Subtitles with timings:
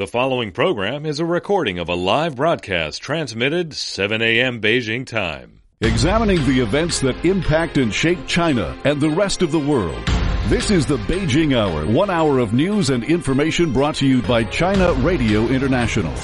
[0.00, 4.58] The following program is a recording of a live broadcast transmitted 7 a.m.
[4.58, 5.60] Beijing time.
[5.82, 10.02] Examining the events that impact and shape China and the rest of the world.
[10.46, 14.42] This is the Beijing Hour, one hour of news and information brought to you by
[14.42, 16.14] China Radio International.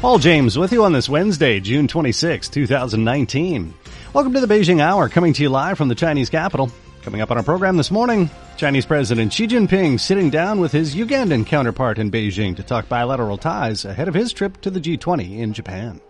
[0.00, 3.72] Paul James with you on this Wednesday, June 26, 2019.
[4.12, 6.72] Welcome to the Beijing Hour, coming to you live from the Chinese capital.
[7.04, 10.94] Coming up on our program this morning, Chinese President Xi Jinping sitting down with his
[10.94, 15.38] Ugandan counterpart in Beijing to talk bilateral ties ahead of his trip to the G20
[15.38, 16.00] in Japan.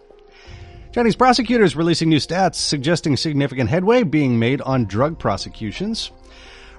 [0.92, 6.12] Chinese prosecutors releasing new stats suggesting significant headway being made on drug prosecutions.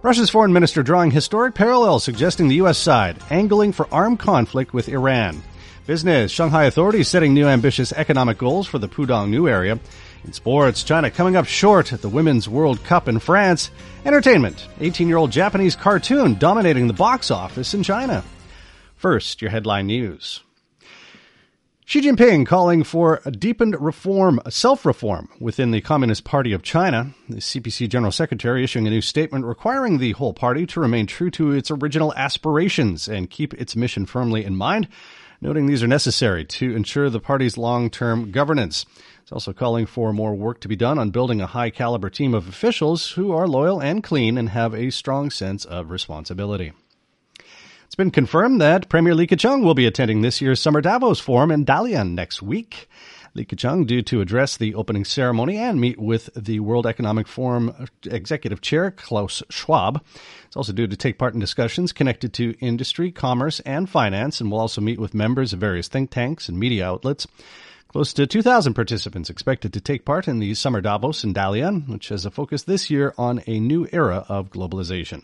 [0.02, 2.78] Russia's foreign minister drawing historic parallels suggesting the U.S.
[2.78, 5.44] side angling for armed conflict with Iran.
[5.88, 9.78] Business, Shanghai authorities setting new ambitious economic goals for the Pudong New area.
[10.26, 13.70] In sports, China coming up short at the Women's World Cup in France.
[14.06, 18.24] Entertainment, 18 year old Japanese cartoon dominating the box office in China.
[18.96, 20.42] First, your headline news.
[21.86, 27.14] Xi Jinping calling for a deepened reform, self-reform within the Communist Party of China.
[27.30, 31.30] The CPC General Secretary issuing a new statement requiring the whole party to remain true
[31.30, 34.88] to its original aspirations and keep its mission firmly in mind,
[35.40, 38.88] noting these are necessary to ensure the party's long-term governance.
[39.26, 42.36] It's also calling for more work to be done on building a high caliber team
[42.36, 46.74] of officials who are loyal and clean and have a strong sense of responsibility.
[47.86, 51.50] It's been confirmed that Premier Li Keqiang will be attending this year's Summer Davos Forum
[51.50, 52.88] in Dalian next week.
[53.34, 57.88] Li Keqiang due to address the opening ceremony and meet with the World Economic Forum
[58.04, 60.04] Executive Chair Klaus Schwab.
[60.46, 64.52] It's also due to take part in discussions connected to industry, commerce, and finance, and
[64.52, 67.26] will also meet with members of various think tanks and media outlets.
[67.96, 72.10] Close to 2,000 participants expected to take part in the Summer Davos in Dalian, which
[72.10, 75.24] has a focus this year on a new era of globalization.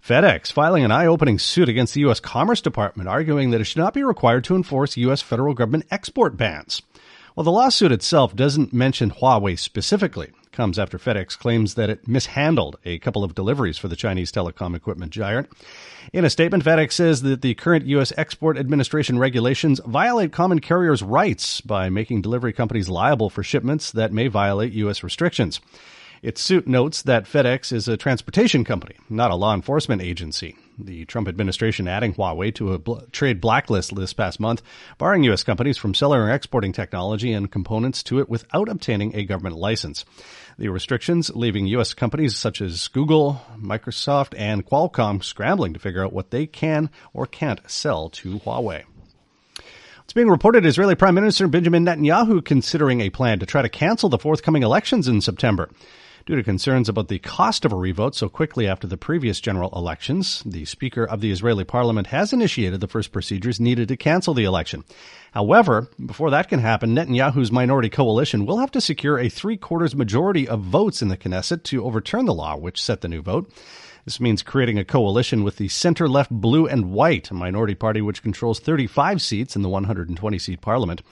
[0.00, 2.20] FedEx filing an eye opening suit against the U.S.
[2.20, 5.20] Commerce Department, arguing that it should not be required to enforce U.S.
[5.20, 6.80] federal government export bans.
[7.34, 12.76] While the lawsuit itself doesn't mention Huawei specifically, comes after FedEx claims that it mishandled
[12.84, 15.48] a couple of deliveries for the Chinese telecom equipment giant.
[16.12, 18.12] In a statement, FedEx says that the current U.S.
[18.16, 24.12] Export Administration regulations violate common carriers' rights by making delivery companies liable for shipments that
[24.12, 25.04] may violate U.S.
[25.04, 25.60] restrictions.
[26.22, 30.56] Its suit notes that FedEx is a transportation company, not a law enforcement agency.
[30.78, 34.62] The Trump administration adding Huawei to a bl- trade blacklist this past month,
[34.98, 35.42] barring U.S.
[35.42, 40.04] companies from selling or exporting technology and components to it without obtaining a government license.
[40.58, 41.92] The restrictions leaving U.S.
[41.92, 47.26] companies such as Google, Microsoft, and Qualcomm scrambling to figure out what they can or
[47.26, 48.84] can't sell to Huawei.
[50.04, 54.08] It's being reported Israeli Prime Minister Benjamin Netanyahu considering a plan to try to cancel
[54.08, 55.68] the forthcoming elections in September.
[56.26, 59.70] Due to concerns about the cost of a revote so quickly after the previous general
[59.76, 64.34] elections, the Speaker of the Israeli Parliament has initiated the first procedures needed to cancel
[64.34, 64.82] the election.
[65.30, 69.94] However, before that can happen, Netanyahu's minority coalition will have to secure a three quarters
[69.94, 73.48] majority of votes in the Knesset to overturn the law which set the new vote.
[74.04, 78.00] This means creating a coalition with the center left blue and white, a minority party
[78.00, 81.02] which controls 35 seats in the 120 seat parliament.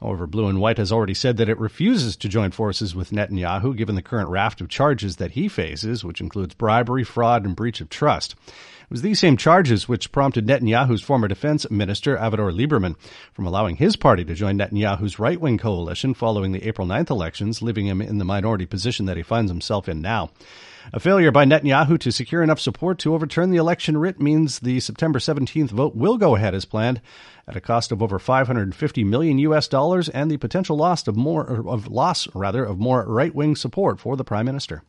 [0.00, 3.76] However, Blue and White has already said that it refuses to join forces with Netanyahu
[3.76, 7.80] given the current raft of charges that he faces, which includes bribery, fraud, and breach
[7.80, 8.36] of trust.
[8.88, 12.94] It was these same charges which prompted Netanyahu's former defense minister, Avigdor Lieberman,
[13.34, 17.60] from allowing his party to join Netanyahu's right wing coalition following the April 9th elections,
[17.60, 20.30] leaving him in the minority position that he finds himself in now.
[20.90, 24.80] A failure by Netanyahu to secure enough support to overturn the election writ means the
[24.80, 27.02] September 17th vote will go ahead as planned
[27.46, 31.44] at a cost of over 550 million US dollars and the potential loss of more
[31.46, 34.82] of loss rather of more right-wing support for the prime minister.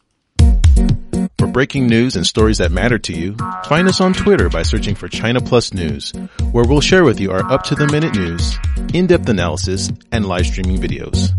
[1.39, 3.33] For breaking news and stories that matter to you,
[3.63, 6.11] find us on Twitter by searching for China Plus News,
[6.51, 8.57] where we'll share with you our up-to-the-minute news,
[8.93, 11.31] in-depth analysis, and live streaming videos.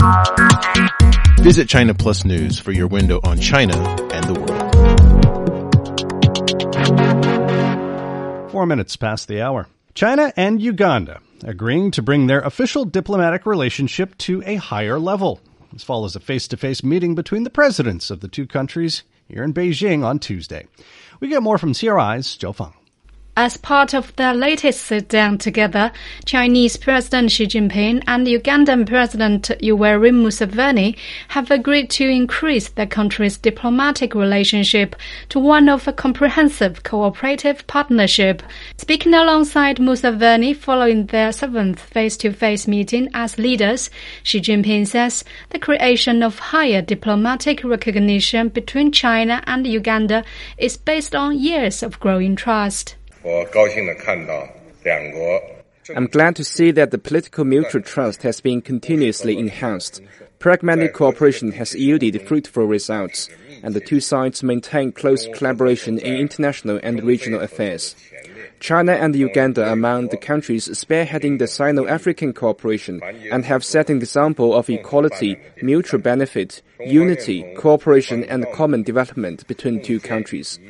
[1.43, 3.77] Visit China Plus News for your window on China
[4.11, 4.41] and the
[8.41, 8.50] world.
[8.50, 9.69] Four minutes past the hour.
[9.93, 15.43] China and Uganda agreeing to bring their official diplomatic relationship to a higher level.
[15.75, 19.44] This follows a face to face meeting between the presidents of the two countries here
[19.44, 20.67] in Beijing on Tuesday.
[21.21, 22.80] We get more from CRI's Zhou Fang.
[23.42, 25.92] As part of their latest sit down together,
[26.26, 30.94] Chinese President Xi Jinping and Ugandan President Yoweri Museveni
[31.28, 34.94] have agreed to increase their countries' diplomatic relationship
[35.31, 38.42] to one of a comprehensive cooperative partnership.
[38.76, 43.88] Speaking alongside Museveni following their seventh face to face meeting as leaders,
[44.22, 50.25] Xi Jinping says the creation of higher diplomatic recognition between China and Uganda
[50.58, 52.96] is based on years of growing trust.
[55.94, 60.00] I'm glad to see that the political mutual trust has been continuously enhanced.
[60.38, 63.28] Pragmatic cooperation has yielded fruitful results,
[63.62, 67.94] and the two sides maintain close collaboration in international and regional affairs.
[68.60, 73.00] China and Uganda among the countries spearheading the Sino-African cooperation
[73.32, 79.82] and have set an example of equality, mutual benefit, unity, cooperation and common development between
[79.82, 80.60] two countries.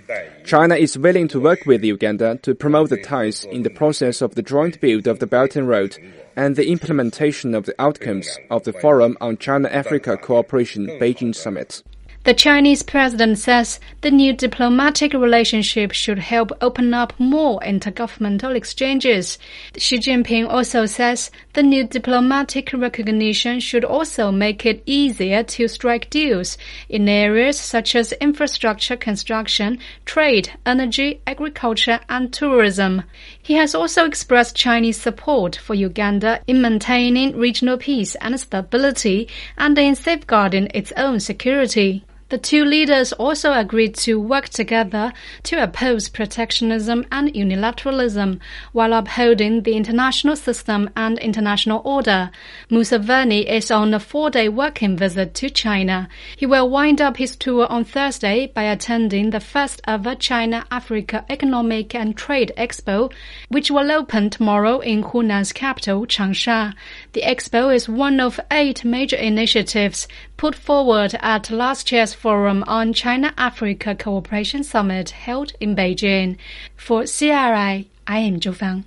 [0.44, 4.36] China is willing to work with Uganda to promote the ties in the process of
[4.36, 5.96] the joint build of the Belt and Road
[6.36, 11.82] and the implementation of the outcomes of the Forum on China-Africa Cooperation Beijing Summit.
[12.22, 19.38] The Chinese president says the new diplomatic relationship should help open up more intergovernmental exchanges.
[19.74, 26.10] Xi Jinping also says the new diplomatic recognition should also make it easier to strike
[26.10, 26.58] deals
[26.90, 33.02] in areas such as infrastructure construction, trade, energy, agriculture, and tourism.
[33.42, 39.26] He has also expressed Chinese support for Uganda in maintaining regional peace and stability
[39.56, 42.04] and in safeguarding its own security.
[42.30, 45.12] The two leaders also agreed to work together
[45.42, 48.38] to oppose protectionism and unilateralism
[48.72, 52.30] while upholding the international system and international order.
[52.70, 56.08] Museveni is on a four-day working visit to China.
[56.36, 61.96] He will wind up his tour on Thursday by attending the first ever China-Africa Economic
[61.96, 63.12] and Trade Expo,
[63.48, 66.74] which will open tomorrow in Hunan's capital, Changsha.
[67.12, 70.06] The expo is one of eight major initiatives
[70.40, 76.38] put forward at last year's Forum on China-Africa Cooperation Summit held in Beijing.
[76.76, 78.86] For CRI, I am Zhou Fang.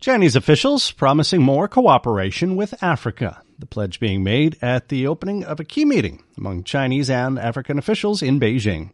[0.00, 3.42] Chinese officials promising more cooperation with Africa.
[3.58, 7.76] The pledge being made at the opening of a key meeting among Chinese and African
[7.76, 8.92] officials in Beijing.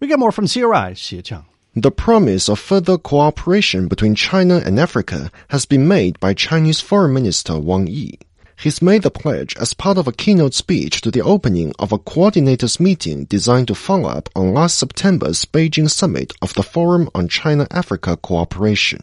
[0.00, 1.44] We get more from CRI, Xie Cheng.
[1.74, 7.12] The promise of further cooperation between China and Africa has been made by Chinese Foreign
[7.12, 8.18] Minister Wang Yi.
[8.56, 11.98] He's made the pledge as part of a keynote speech to the opening of a
[11.98, 17.28] coordinators meeting designed to follow up on last September's Beijing summit of the Forum on
[17.28, 19.02] China-Africa Cooperation.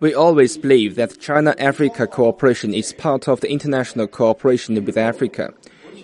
[0.00, 5.54] We always believe that China-Africa cooperation is part of the international cooperation with Africa.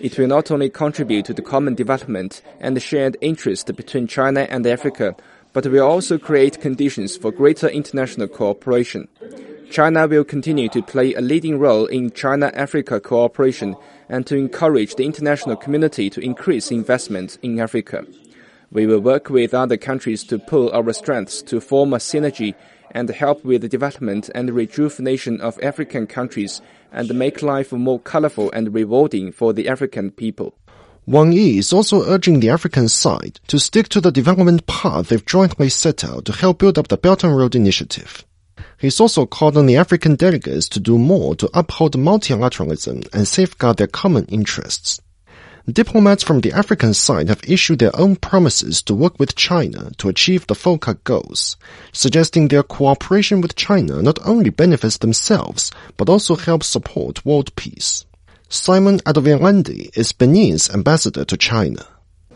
[0.01, 4.65] It will not only contribute to the common development and shared interest between China and
[4.65, 5.15] Africa,
[5.53, 9.07] but will also create conditions for greater international cooperation.
[9.71, 13.75] China will continue to play a leading role in China-Africa cooperation
[14.09, 18.05] and to encourage the international community to increase investment in Africa.
[18.71, 22.55] We will work with other countries to pool our strengths to form a synergy
[22.91, 26.61] and help with the development and rejuvenation of African countries
[26.91, 30.55] and make life more colorful and rewarding for the African people.
[31.09, 35.25] Wang Yi is also urging the African side to stick to the development path they've
[35.25, 38.23] jointly set out to help build up the Belt and Road Initiative.
[38.77, 43.77] He's also called on the African delegates to do more to uphold multilateralism and safeguard
[43.77, 45.01] their common interests.
[45.67, 50.09] Diplomats from the African side have issued their own promises to work with China to
[50.09, 51.57] achieve the FOCAC goals,
[51.91, 58.05] suggesting their cooperation with China not only benefits themselves, but also helps support world peace.
[58.51, 61.85] Simon Adovelande is Benin's ambassador to China.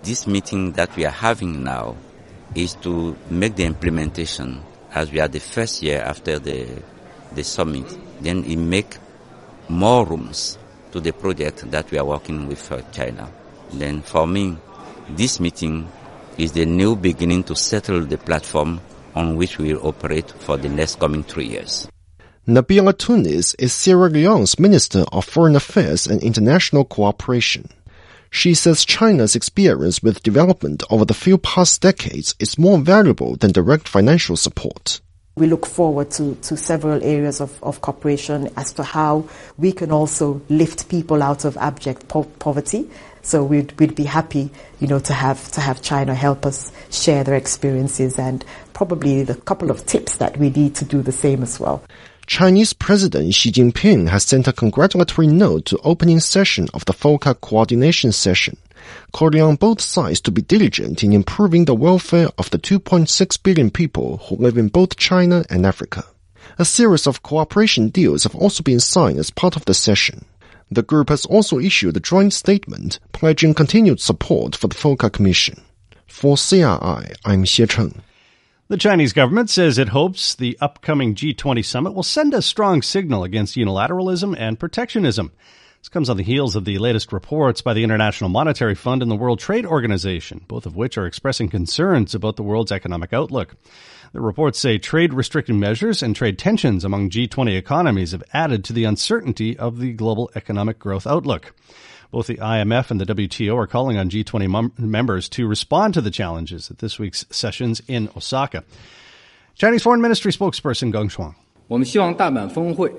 [0.04, 1.96] This meeting that we are having now
[2.54, 4.62] is to make the implementation
[4.94, 6.68] as we are the first year after the,
[7.34, 7.86] the summit.
[8.22, 8.98] Then it make
[9.70, 10.60] more rooms
[10.92, 13.28] to the project that we are working with uh, China.
[13.72, 14.56] Then for me,
[15.10, 15.90] this meeting
[16.38, 18.82] is the new beginning to settle the platform
[19.16, 21.88] on which we will operate for the next coming three years.
[22.46, 27.70] Nabeela Tunis is Sierra Leone's Minister of Foreign Affairs and International Cooperation.
[28.32, 33.54] She says China's experience with development over the few past decades is more valuable than
[33.54, 35.00] direct financial support.
[35.38, 39.94] We look forward to, to several areas of, of cooperation as to how we can
[39.94, 42.90] also lift people out of abject po- poverty.
[43.22, 44.50] So we'd, we'd be happy,
[44.82, 49.36] you know, to have, to have China help us share their experiences and probably the
[49.36, 51.82] couple of tips that we need to do the same as well.
[52.26, 57.42] Chinese President Xi Jinping has sent a congratulatory note to opening session of the FOCAC
[57.42, 58.56] coordination session,
[59.12, 63.70] calling on both sides to be diligent in improving the welfare of the 2.6 billion
[63.70, 66.06] people who live in both China and Africa.
[66.58, 70.24] A series of cooperation deals have also been signed as part of the session.
[70.72, 75.62] The group has also issued a joint statement pledging continued support for the FOCAC Commission.
[76.08, 78.02] For CRI, I'm Xie Cheng.
[78.74, 83.24] The Chinese government says it hopes the upcoming G20 summit will send a strong signal
[83.24, 85.32] against unilateralism and protectionism.
[85.80, 89.12] This comes on the heels of the latest reports by the International Monetary Fund and
[89.12, 93.56] the World Trade Organization, both of which are expressing concerns about the world's economic outlook.
[94.12, 98.74] The reports say trade restricting measures and trade tensions among G20 economies have added to
[98.74, 101.54] the uncertainty of the global economic growth outlook.
[102.13, 106.01] Both the IMF and the WTO are calling on G20 mem- members to respond to
[106.01, 108.65] the challenges at this week's sessions in Osaka.
[109.55, 111.35] Chinese Foreign Ministry spokesperson Geng Shuang.
[111.67, 112.91] 我们希望大阪峰会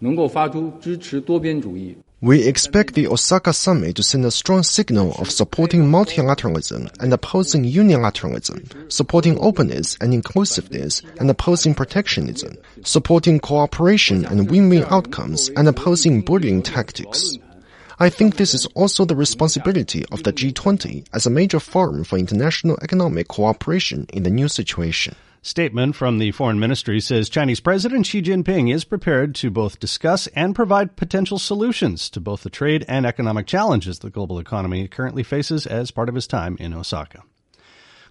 [0.00, 1.96] 能够发出支持多边主义。
[2.24, 8.88] We expect the Osaka summit to send a strong signal of supporting multilateralism and opposing unilateralism,
[8.88, 16.62] supporting openness and inclusiveness and opposing protectionism, supporting cooperation and win-win outcomes and opposing bullying
[16.62, 17.38] tactics.
[17.99, 22.19] I think this is also the responsibility of the G20 as a major forum for
[22.19, 25.15] international economic cooperation in the new situation.
[25.41, 30.27] Statement from the Foreign Ministry says Chinese President Xi Jinping is prepared to both discuss
[30.35, 35.23] and provide potential solutions to both the trade and economic challenges the global economy currently
[35.23, 37.23] faces as part of his time in Osaka.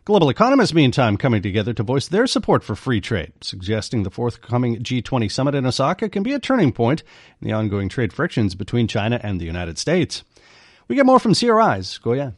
[0.06, 4.76] Global economists, meantime, coming together to voice their support for free trade, suggesting the forthcoming
[4.76, 7.02] G20 summit in Osaka can be a turning point
[7.40, 10.22] in the ongoing trade frictions between China and the United States.
[10.86, 12.36] We get more from CRI's Guo Yan.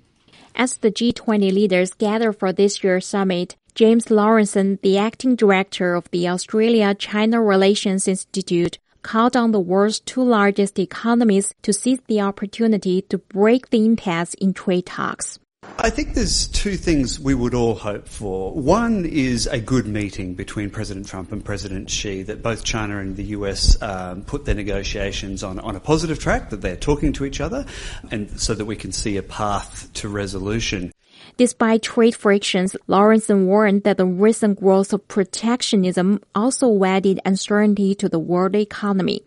[0.55, 6.11] As the G20 leaders gather for this year's summit, James Laurenceson, the acting director of
[6.11, 12.23] the Australia China Relations Institute, called on the world's two largest economies to seize the
[12.23, 15.39] opportunity to break the impasse in trade talks.
[15.81, 18.53] I think there's two things we would all hope for.
[18.53, 23.15] One is a good meeting between President Trump and President Xi, that both China and
[23.15, 27.25] the US um, put their negotiations on, on a positive track, that they're talking to
[27.25, 27.65] each other,
[28.11, 30.91] and so that we can see a path to resolution.
[31.37, 38.09] Despite trade frictions, Laurenceson warned that the recent growth of protectionism also added uncertainty to
[38.09, 39.23] the world economy.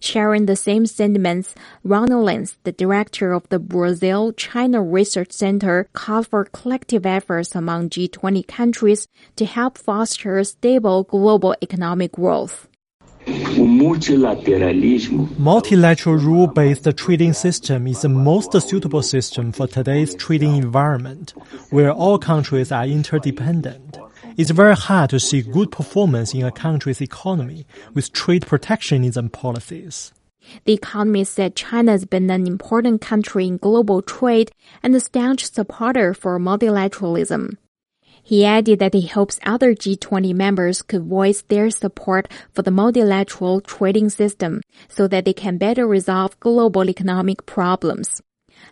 [0.00, 6.28] Sharing the same sentiments, Ronald Lenz, the director of the Brazil China Research Center, called
[6.28, 12.68] for collective efforts among G20 countries to help foster stable global economic growth.
[15.38, 21.34] Multilateral rule-based trading system is the most suitable system for today's trading environment,
[21.70, 23.98] where all countries are interdependent.
[24.34, 30.12] It's very hard to see good performance in a country's economy with trade protectionism policies.
[30.64, 34.50] The economist said China has been an important country in global trade
[34.82, 37.58] and a staunch supporter for multilateralism.
[38.22, 43.60] He added that he hopes other G20 members could voice their support for the multilateral
[43.60, 48.22] trading system so that they can better resolve global economic problems.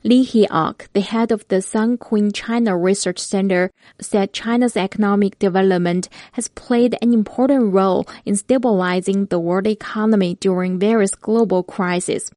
[0.03, 6.09] Li Hiok, the head of the Sun Queen China Research Center, said China's economic development
[6.33, 12.31] has played an important role in stabilizing the world economy during various global crises.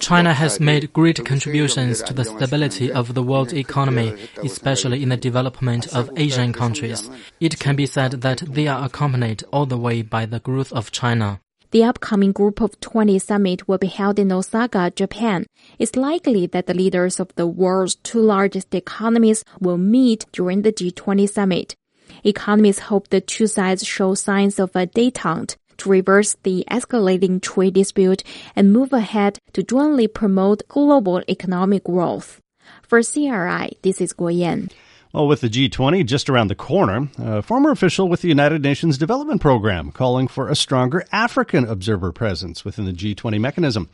[0.00, 5.18] China has made great contributions to the stability of the world economy, especially in the
[5.18, 7.10] development of Asian countries.
[7.40, 10.92] It can be said that they are accompanied all the way by the growth of
[10.92, 11.40] China.
[11.72, 15.46] The upcoming Group of 20 summit will be held in Osaka, Japan.
[15.78, 20.72] It's likely that the leaders of the world's two largest economies will meet during the
[20.72, 21.74] G20 summit.
[22.24, 27.72] Economists hope the two sides show signs of a détente to reverse the escalating trade
[27.72, 28.22] dispute
[28.54, 32.38] and move ahead to jointly promote global economic growth.
[32.82, 34.68] For CRI, this is Guo Yan.
[35.12, 38.96] Well, with the G20 just around the corner, a former official with the United Nations
[38.96, 43.90] Development Program calling for a stronger African observer presence within the G20 mechanism.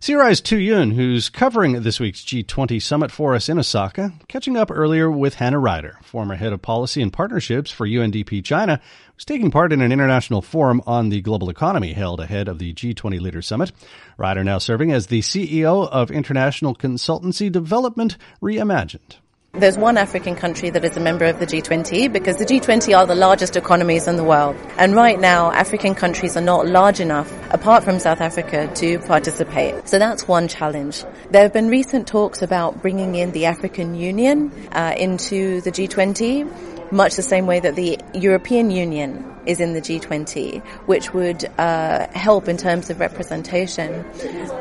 [0.00, 4.70] CRI's Tu Yun, who's covering this week's G20 summit for us in Osaka, catching up
[4.70, 8.80] earlier with Hannah Ryder, former head of policy and partnerships for UNDP China,
[9.16, 12.72] who's taking part in an international forum on the global economy held ahead of the
[12.72, 13.72] G20 Leaders Summit.
[14.16, 19.16] Ryder now serving as the CEO of International Consultancy Development Reimagined.
[19.58, 23.06] There's one African country that is a member of the G20 because the G20 are
[23.06, 24.54] the largest economies in the world.
[24.76, 29.88] And right now, African countries are not large enough, apart from South Africa, to participate.
[29.88, 31.04] So that's one challenge.
[31.30, 36.75] There have been recent talks about bringing in the African Union uh, into the G20,
[36.90, 42.08] much the same way that the European Union is in the G20, which would uh,
[42.12, 44.04] help in terms of representation.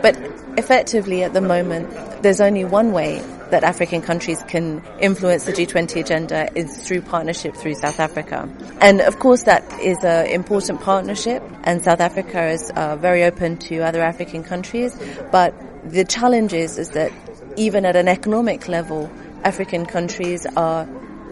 [0.02, 0.18] But
[0.58, 1.90] effectively, at the moment,
[2.22, 7.56] there's only one way that African countries can influence the G20 agenda is through partnership
[7.56, 8.50] through South Africa.
[8.82, 13.58] And of course that is an important partnership and South Africa is uh, very open
[13.58, 14.98] to other African countries.
[15.32, 15.54] But
[15.90, 17.12] the challenge is, is that
[17.56, 19.10] even at an economic level,
[19.44, 20.88] African countries are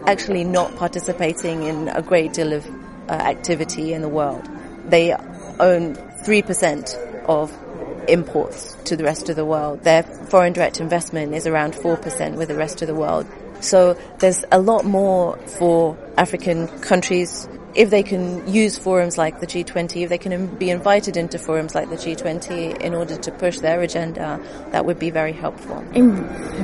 [0.06, 2.66] actually not participating in a great deal of
[3.08, 4.48] uh, activity in the world.
[4.86, 7.52] They own 3% of
[8.08, 9.82] imports to the rest of the world.
[9.82, 13.26] Their foreign direct investment is around 4% with the rest of the world.
[13.60, 19.46] So there's a lot more for African countries if they can use forums like the
[19.46, 23.58] G20, if they can be invited into forums like the G20 in order to push
[23.58, 24.40] their agenda,
[24.70, 25.78] that would be very helpful.
[25.92, 26.16] In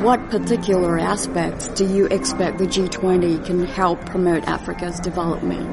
[0.02, 5.66] what particular aspects do you expect the G20 can help promote Africa's development?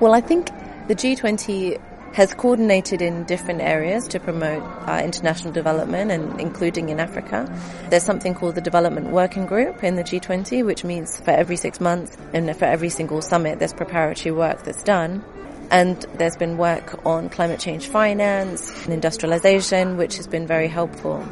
[0.00, 0.46] Well, I think
[0.88, 1.80] the G20
[2.12, 7.48] has coordinated in different areas to promote uh, international development and including in Africa.
[7.88, 11.80] There's something called the Development Working Group in the G20, which means for every six
[11.80, 15.24] months and for every single summit, there's preparatory work that's done.
[15.70, 21.24] And there's been work on climate change finance and industrialization, which has been very helpful.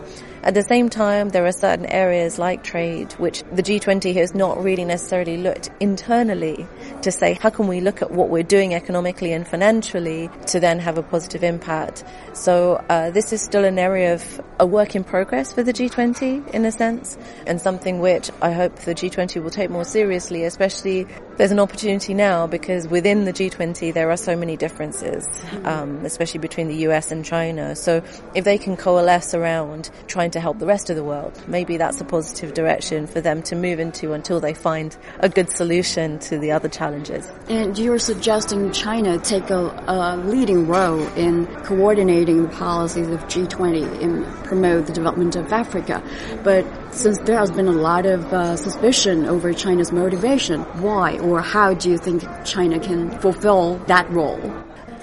[0.42, 4.62] At the same time, there are certain areas like trade, which the G20 has not
[4.62, 6.66] really necessarily looked internally
[7.02, 10.78] to say, how can we look at what we're doing economically and financially to then
[10.78, 12.04] have a positive impact?
[12.34, 16.54] So uh, this is still an area of a work in progress for the G20
[16.54, 21.06] in a sense, and something which I hope the G20 will take more seriously, especially
[21.36, 25.26] there's an opportunity now because within the G20 there are so many differences,
[25.64, 27.76] um, especially between the US and China.
[27.76, 28.02] So
[28.34, 32.00] if they can coalesce around trying to help the rest of the world, maybe that's
[32.00, 36.38] a positive direction for them to move into until they find a good solution to
[36.38, 37.30] the other challenges.
[37.48, 44.02] And you're suggesting China take a, a leading role in coordinating the policies of G20
[44.02, 46.02] and promote the development of Africa.
[46.42, 51.40] But since there has been a lot of uh, suspicion over China's motivation, why or
[51.40, 54.40] how do you think China can fulfill that role?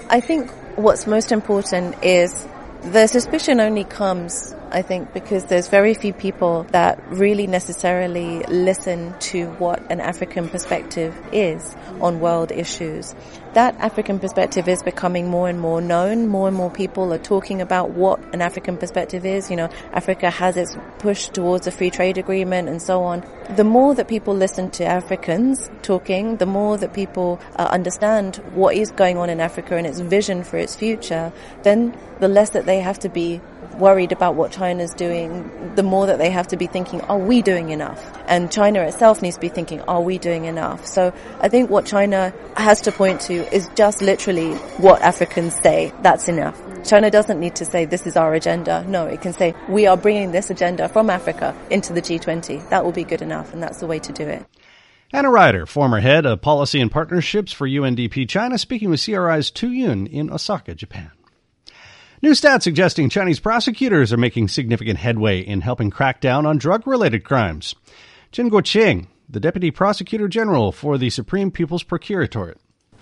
[0.08, 2.46] I think what's most important is
[2.82, 9.14] the suspicion only comes I think because there's very few people that really necessarily listen
[9.30, 13.14] to what an African perspective is on world issues.
[13.54, 16.26] That African perspective is becoming more and more known.
[16.26, 19.50] More and more people are talking about what an African perspective is.
[19.50, 23.24] You know, Africa has its push towards a free trade agreement and so on.
[23.56, 28.74] The more that people listen to Africans talking, the more that people uh, understand what
[28.76, 32.66] is going on in Africa and its vision for its future, then the less that
[32.66, 33.40] they have to be
[33.78, 37.42] worried about what China's doing, the more that they have to be thinking, are we
[37.42, 38.02] doing enough?
[38.26, 40.86] And China itself needs to be thinking, are we doing enough?
[40.86, 45.92] So I think what China has to point to is just literally what Africans say,
[46.02, 46.60] that's enough.
[46.84, 48.84] China doesn't need to say this is our agenda.
[48.88, 52.68] No, it can say we are bringing this agenda from Africa into the G20.
[52.70, 54.46] That will be good enough and that's the way to do it.
[55.12, 59.70] Anna Ryder, former head of policy and partnerships for UNDP China, speaking with CRI's Tu
[59.70, 61.12] Yun in Osaka, Japan.
[62.21, 66.85] New stats suggesting Chinese prosecutors are making significant headway in helping crack down on drug
[66.85, 67.73] related crimes.
[68.31, 72.57] Chen Guoqing, the Deputy Prosecutor General for the Supreme People's Procuratorate.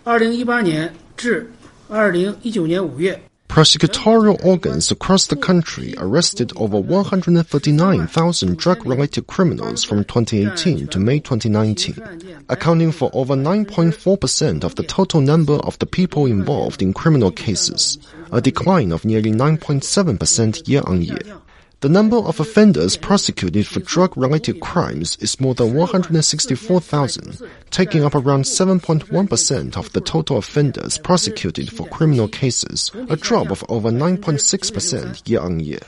[0.05, 1.51] 二零一八年至
[1.89, 3.19] 二零一九年五月。
[3.48, 12.44] Prosecutorial organs across the country arrested over 139,000 drug-related criminals from 2018 to May 2019,
[12.48, 17.98] accounting for over 9.4% of the total number of the people involved in criminal cases,
[18.32, 21.40] a decline of nearly 9.7% year-on-year.
[21.83, 28.43] The number of offenders prosecuted for drug-related crimes is more than 164,000, taking up around
[28.43, 35.79] 7.1% of the total offenders prosecuted for criminal cases, a drop of over 9.6% year-on-year.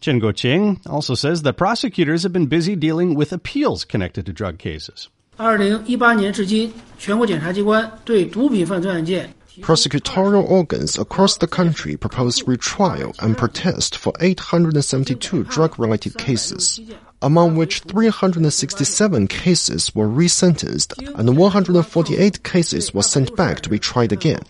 [0.00, 4.56] Chen Guoqing also says that prosecutors have been busy dealing with appeals connected to drug
[4.56, 5.08] cases.
[5.36, 16.79] 二零一八年至今，全国检察机关对毒品犯罪案件 Prosecutorial organs across the country proposed retrial and protest for 872 drug-related cases,
[17.21, 24.11] among which 367 cases were resentenced and 148 cases were sent back to be tried
[24.11, 24.43] again.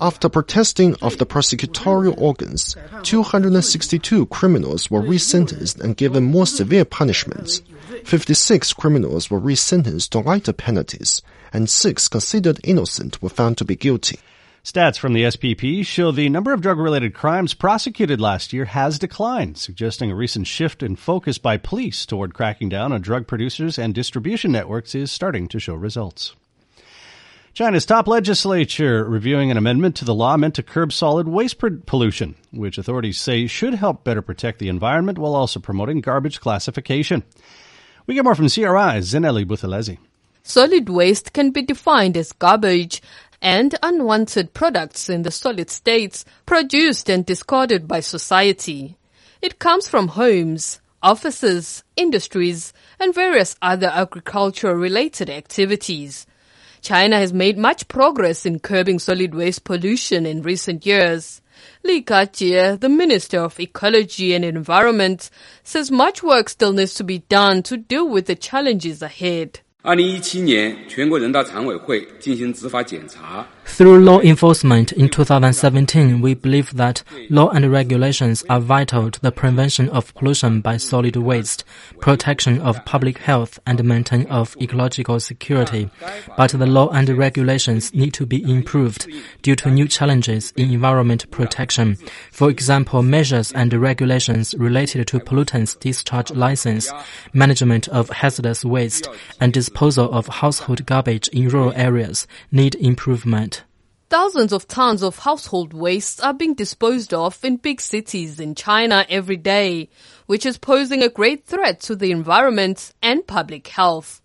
[0.00, 7.62] After protesting of the prosecutorial organs, 262 criminals were resentenced and given more severe punishments.
[8.04, 13.76] 56 criminals were resentenced to lighter penalties, and 6 considered innocent were found to be
[13.76, 14.18] guilty.
[14.64, 18.98] Stats from the SPP show the number of drug related crimes prosecuted last year has
[18.98, 23.78] declined, suggesting a recent shift in focus by police toward cracking down on drug producers
[23.78, 26.34] and distribution networks is starting to show results.
[27.52, 32.34] China's top legislature reviewing an amendment to the law meant to curb solid waste pollution,
[32.50, 37.22] which authorities say should help better protect the environment while also promoting garbage classification.
[38.06, 39.98] We get more from CRI's Zanele Buthelezi.
[40.46, 43.00] Solid waste can be defined as garbage
[43.44, 48.96] and unwanted products in the solid states produced and discarded by society.
[49.42, 56.26] It comes from homes, offices, industries, and various other agricultural related activities.
[56.80, 61.42] China has made much progress in curbing solid waste pollution in recent years.
[61.82, 65.28] Li Ganjie, the Minister of Ecology and Environment,
[65.62, 69.60] says much work still needs to be done to deal with the challenges ahead.
[69.83, 73.47] 二零一七年，全国人大常委会进行执法检查。
[73.65, 76.97] Through law enforcement in 2017, we believe that
[77.29, 81.63] law and regulations are vital to the prevention of pollution by solid waste,
[82.01, 85.89] protection of public health, and maintenance of ecological security.
[86.35, 89.07] But the law and regulations need to be improved
[89.43, 91.95] due to new challenges in environment protection.
[92.33, 96.91] For example, measures and regulations related to pollutants discharge license,
[97.33, 99.07] management of hazardous waste,
[99.39, 103.63] and disposal of household garbage in rural areas need improvement.
[104.09, 109.05] Thousands of tons of household waste are being disposed of in big cities in China
[109.07, 109.89] every day,
[110.25, 114.21] which is posing a great threat to the environment and public health.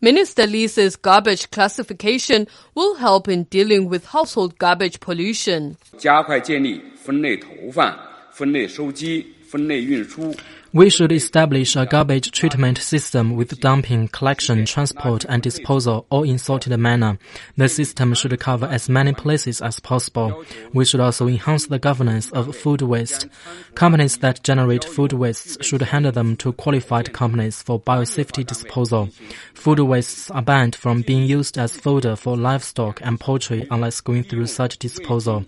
[0.00, 5.76] Minister Li says garbage classification will help in dealing with household garbage pollution.
[5.98, 7.94] 加快建立分类投放、
[8.30, 10.34] 分类收集、分类运输。
[10.73, 16.37] We should establish a garbage treatment system with dumping, collection, transport, and disposal all in
[16.37, 17.17] sorted manner.
[17.57, 20.45] The system should cover as many places as possible.
[20.71, 23.27] We should also enhance the governance of food waste.
[23.75, 29.09] Companies that generate food wastes should hand them to qualified companies for biosafety disposal.
[29.53, 34.23] Food wastes are banned from being used as fodder for livestock and poultry unless going
[34.23, 35.45] through such disposal.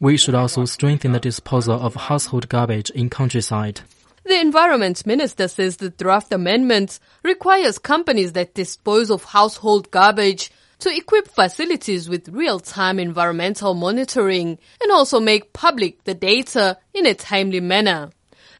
[0.00, 3.82] We should also strengthen the disposal of household garbage in countryside.
[4.26, 10.88] The Environment Minister says the draft amendment requires companies that dispose of household garbage to
[10.96, 17.60] equip facilities with real-time environmental monitoring and also make public the data in a timely
[17.60, 18.10] manner.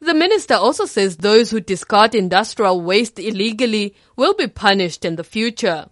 [0.01, 5.23] The minister also says those who discard industrial waste illegally will be punished in the
[5.23, 5.87] future.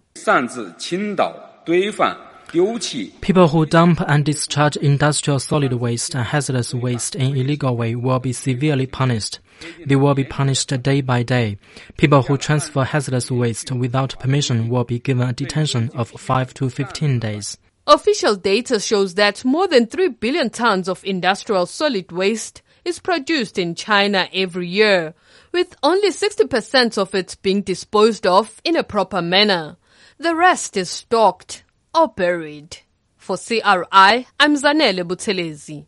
[3.20, 8.20] People who dump and discharge industrial solid waste and hazardous waste in illegal way will
[8.20, 9.40] be severely punished.
[9.84, 11.58] They will be punished day by day.
[11.96, 16.70] People who transfer hazardous waste without permission will be given a detention of 5 to
[16.70, 17.58] 15 days.
[17.86, 23.58] Official data shows that more than 3 billion tons of industrial solid waste is produced
[23.58, 25.14] in China every year,
[25.52, 29.76] with only 60% of it being disposed of in a proper manner.
[30.18, 31.64] The rest is stocked
[31.94, 32.78] or buried.
[33.16, 35.86] For CRI, I'm Zanele Buthelezi.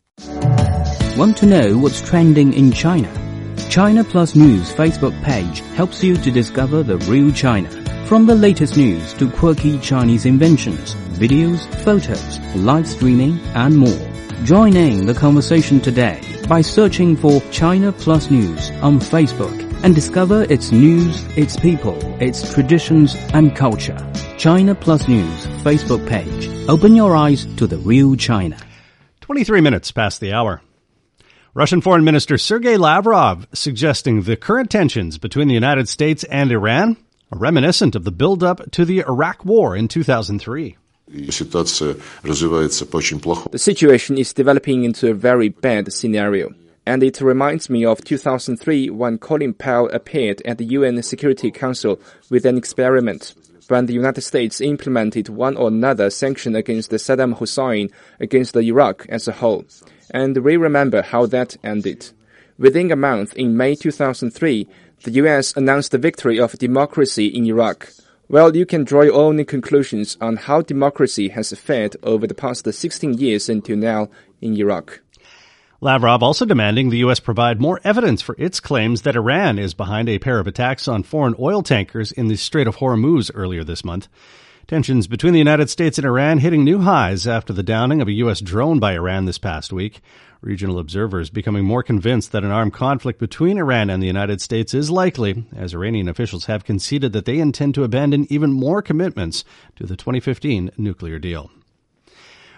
[1.16, 3.25] Want to know what's trending in China?
[3.68, 7.68] China Plus News Facebook page helps you to discover the real China.
[8.06, 14.10] From the latest news to quirky Chinese inventions, videos, photos, live streaming, and more.
[14.44, 20.44] Join in the conversation today by searching for China Plus News on Facebook and discover
[20.44, 23.98] its news, its people, its traditions and culture.
[24.38, 26.48] China Plus News Facebook page.
[26.68, 28.56] Open your eyes to the real China.
[29.22, 30.62] 23 minutes past the hour.
[31.56, 36.98] Russian Foreign Minister Sergei Lavrov suggesting the current tensions between the United States and Iran
[37.32, 40.76] are reminiscent of the build-up to the Iraq War in 2003.
[41.08, 41.32] The
[43.54, 46.52] situation is developing into a very bad scenario,
[46.84, 51.98] and it reminds me of 2003 when Colin Powell appeared at the UN Security Council
[52.28, 53.32] with an experiment
[53.68, 57.88] when the United States implemented one or another sanction against Saddam Hussein
[58.20, 59.64] against Iraq as a whole.
[60.10, 62.10] And we remember how that ended.
[62.58, 64.66] Within a month, in May 2003,
[65.04, 67.92] the US announced the victory of democracy in Iraq.
[68.28, 72.72] Well, you can draw your own conclusions on how democracy has fared over the past
[72.72, 74.08] 16 years until now
[74.40, 75.00] in Iraq.
[75.80, 77.20] Lavrov also demanding the U.S.
[77.20, 81.02] provide more evidence for its claims that Iran is behind a pair of attacks on
[81.02, 84.08] foreign oil tankers in the Strait of Hormuz earlier this month.
[84.68, 88.12] Tensions between the United States and Iran hitting new highs after the downing of a
[88.14, 88.40] U.S.
[88.40, 90.00] drone by Iran this past week.
[90.40, 94.74] Regional observers becoming more convinced that an armed conflict between Iran and the United States
[94.74, 99.44] is likely, as Iranian officials have conceded that they intend to abandon even more commitments
[99.76, 101.48] to the 2015 nuclear deal.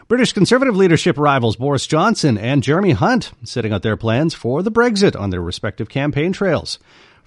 [0.09, 4.73] British Conservative leadership rivals Boris Johnson and Jeremy Hunt setting out their plans for the
[4.73, 6.79] Brexit on their respective campaign trails.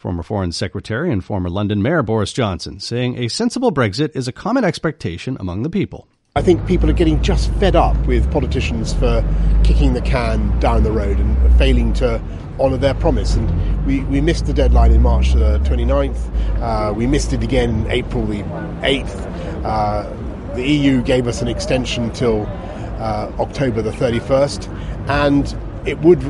[0.02, 4.32] Former Foreign Secretary and former London Mayor Boris Johnson saying a sensible Brexit is a
[4.32, 6.08] common expectation among the people.
[6.36, 9.24] I think people are getting just fed up with politicians for
[9.64, 12.20] kicking the can down the road and failing to
[12.60, 13.36] honour their promise.
[13.36, 16.60] And we, we missed the deadline in March the 29th.
[16.60, 18.42] Uh, we missed it again April the
[18.82, 19.64] 8th.
[19.64, 22.48] Uh, the EU gave us an extension till
[22.98, 24.68] uh, October the 31st,
[25.10, 25.56] and
[25.88, 26.24] it would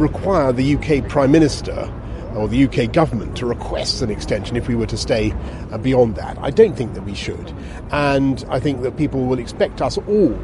[0.00, 1.92] require the UK Prime Minister
[2.36, 5.32] or the UK government to request an extension if we were to stay
[5.72, 6.38] uh, beyond that.
[6.38, 7.52] I don't think that we should.
[7.90, 10.34] And I think that people will expect us all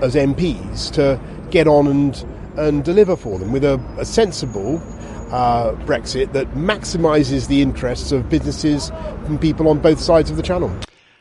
[0.00, 2.24] as MPs to get on and
[2.56, 4.82] and deliver for them with a, a sensible
[5.30, 8.90] uh, Brexit that maximises the interests of businesses
[9.26, 10.70] and people on both sides of the channel.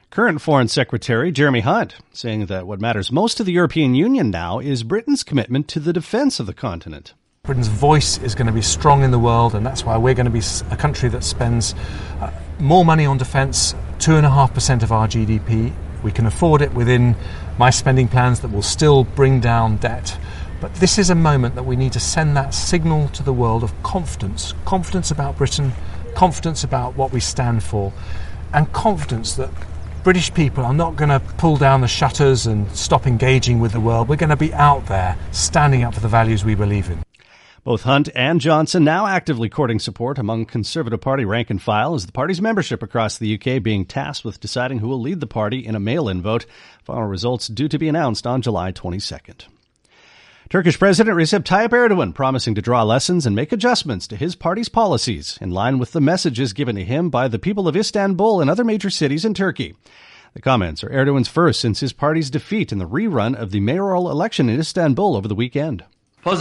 [0.10, 4.60] Current Foreign Secretary Jeremy Hunt saying that what matters most to the European Union now
[4.60, 7.14] is Britain's commitment to the defence of the continent.
[7.50, 10.28] Britain's voice is going to be strong in the world, and that's why we're going
[10.28, 11.74] to be a country that spends
[12.22, 15.74] uh, more money on defence, 2.5% of our GDP.
[16.04, 17.16] We can afford it within
[17.58, 20.16] my spending plans that will still bring down debt.
[20.62, 23.64] But this is a moment that we need to send that signal to the world
[23.64, 25.72] of confidence confidence about Britain,
[26.14, 27.92] confidence about what we stand for,
[28.54, 29.50] and confidence that
[30.04, 33.80] British people are not going to pull down the shutters and stop engaging with the
[33.80, 34.08] world.
[34.08, 37.02] We're going to be out there standing up for the values we believe in.
[37.70, 42.08] Both Hunt and Johnson now actively courting support among Conservative Party rank and file as
[42.08, 45.64] the party's membership across the UK being tasked with deciding who will lead the party
[45.64, 46.48] in a mail-in vote.
[46.84, 49.44] Final results due to be announced on July 22nd.
[50.50, 54.68] Turkish President Recep Tayyip Erdogan promising to draw lessons and make adjustments to his party's
[54.68, 58.50] policies in line with the messages given to him by the people of Istanbul and
[58.50, 59.76] other major cities in Turkey.
[60.34, 64.10] The comments are Erdogan's first since his party's defeat in the rerun of the mayoral
[64.10, 65.84] election in Istanbul over the weekend.
[66.26, 66.36] I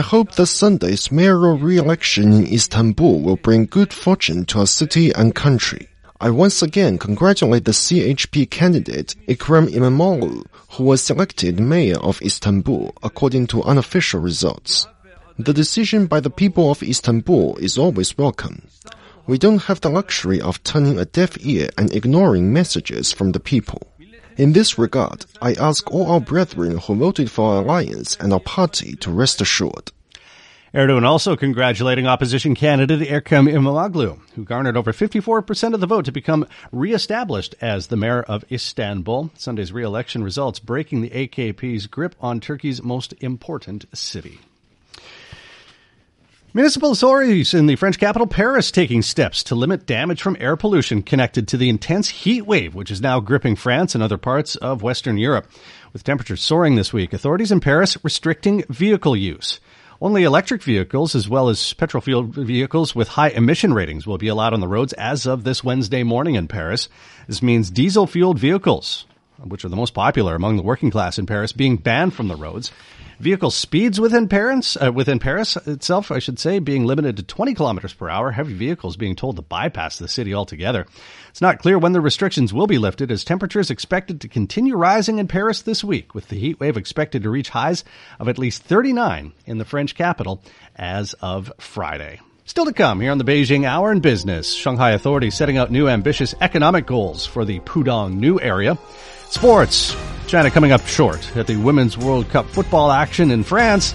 [0.00, 5.34] hope that Sunday's mayoral re-election in Istanbul will bring good fortune to our city and
[5.34, 5.88] country.
[6.18, 12.94] I once again congratulate the CHP candidate Ekrem İmamoğlu, who was selected mayor of Istanbul
[13.02, 14.86] according to unofficial results.
[15.38, 18.62] The decision by the people of Istanbul is always welcome.
[19.26, 23.40] We don't have the luxury of turning a deaf ear and ignoring messages from the
[23.40, 23.82] people.
[24.38, 28.38] In this regard, I ask all our brethren who voted for our alliance and our
[28.38, 29.90] party to rest assured.
[30.72, 36.12] Erdogan also congratulating opposition candidate Ekrem İmamoğlu, who garnered over 54% of the vote to
[36.12, 39.30] become re-established as the mayor of Istanbul.
[39.36, 44.38] Sunday's re-election results breaking the AKP's grip on Turkey's most important city.
[46.58, 51.04] Municipal authorities in the French capital Paris taking steps to limit damage from air pollution
[51.04, 54.82] connected to the intense heat wave which is now gripping France and other parts of
[54.82, 55.48] Western Europe.
[55.92, 59.60] With temperatures soaring this week, authorities in Paris restricting vehicle use.
[60.00, 64.26] Only electric vehicles, as well as petrol fueled vehicles with high emission ratings, will be
[64.26, 66.88] allowed on the roads as of this Wednesday morning in Paris.
[67.28, 69.06] This means diesel fueled vehicles,
[69.44, 72.34] which are the most popular among the working class in Paris, being banned from the
[72.34, 72.72] roads.
[73.20, 77.52] Vehicle speeds within Paris, uh, within Paris itself, I should say, being limited to 20
[77.54, 78.30] kilometers per hour.
[78.30, 80.86] Heavy vehicles being told to bypass the city altogether.
[81.28, 85.18] It's not clear when the restrictions will be lifted, as temperatures expected to continue rising
[85.18, 87.82] in Paris this week, with the heat wave expected to reach highs
[88.20, 90.40] of at least 39 in the French capital
[90.76, 92.20] as of Friday.
[92.44, 95.88] Still to come here on the Beijing Hour in Business, Shanghai authorities setting out new
[95.88, 98.78] ambitious economic goals for the Pudong New area.
[99.30, 103.94] Sports, China coming up short at the Women's World Cup football action in France.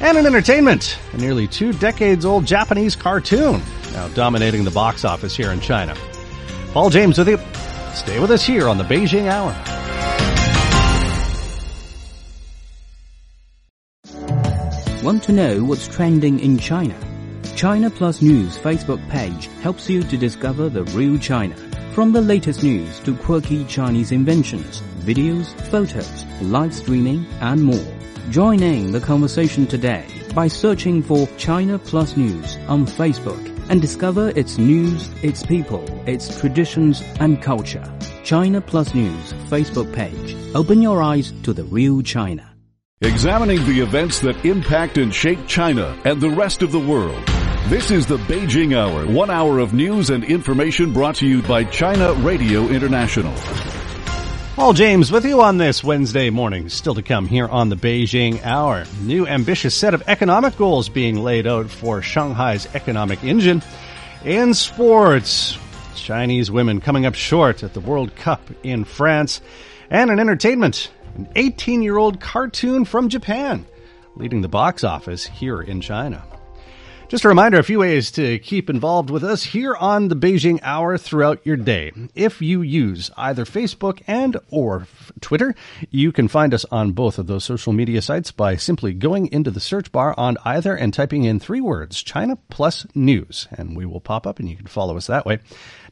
[0.00, 3.62] And in entertainment, a nearly two decades old Japanese cartoon
[3.96, 5.96] now dominating the box office here in China.
[6.72, 7.38] Paul James with you.
[7.94, 9.54] Stay with us here on the Beijing Hour.
[15.02, 16.94] Want to know what's trending in China?
[17.54, 21.54] China Plus News Facebook page helps you to discover the real China
[21.96, 27.88] from the latest news to quirky Chinese inventions, videos, photos, live streaming, and more.
[28.28, 30.04] Join in the conversation today
[30.34, 36.38] by searching for China Plus News on Facebook and discover its news, its people, its
[36.38, 37.90] traditions and culture.
[38.24, 40.36] China Plus News Facebook page.
[40.54, 42.54] Open your eyes to the real China.
[43.00, 47.35] Examining the events that impact and shape China and the rest of the world.
[47.68, 51.64] This is the Beijing Hour, one hour of news and information brought to you by
[51.64, 53.34] China Radio International.
[54.54, 56.68] Paul James with you on this Wednesday morning.
[56.68, 58.84] Still to come here on the Beijing Hour.
[59.02, 63.60] New ambitious set of economic goals being laid out for Shanghai's economic engine.
[64.24, 65.58] In sports,
[65.96, 69.40] Chinese women coming up short at the World Cup in France.
[69.90, 73.66] And in entertainment, an 18 year old cartoon from Japan
[74.14, 76.22] leading the box office here in China.
[77.08, 80.58] Just a reminder, a few ways to keep involved with us here on the Beijing
[80.64, 81.92] Hour throughout your day.
[82.16, 84.88] If you use either Facebook and or
[85.20, 85.54] Twitter,
[85.88, 89.52] you can find us on both of those social media sites by simply going into
[89.52, 93.86] the search bar on either and typing in three words, China plus news, and we
[93.86, 95.38] will pop up and you can follow us that way.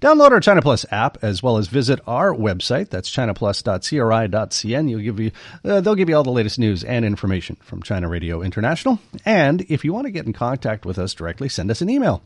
[0.01, 2.91] Download our China Plus app as well as visit our website.
[2.91, 4.91] That's chinaplus.cri.cn.
[4.91, 5.31] You'll give you,
[5.65, 8.99] uh, they'll give you all the latest news and information from China Radio International.
[9.25, 12.23] And if you want to get in contact with us directly, send us an email.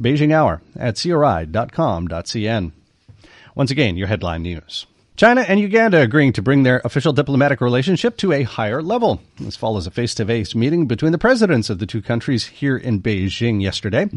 [0.00, 2.72] Beijing Hour at cri.com.cn.
[3.54, 4.86] Once again, your headline news.
[5.16, 9.20] China and Uganda agreeing to bring their official diplomatic relationship to a higher level.
[9.38, 13.62] This follows a face-to-face meeting between the presidents of the two countries here in Beijing
[13.62, 14.08] yesterday.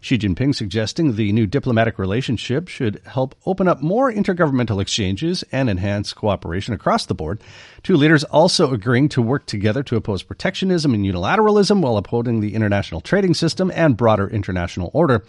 [0.00, 5.68] Xi Jinping suggesting the new diplomatic relationship should help open up more intergovernmental exchanges and
[5.68, 7.38] enhance cooperation across the board.
[7.82, 12.54] Two leaders also agreeing to work together to oppose protectionism and unilateralism while upholding the
[12.54, 15.22] international trading system and broader international order.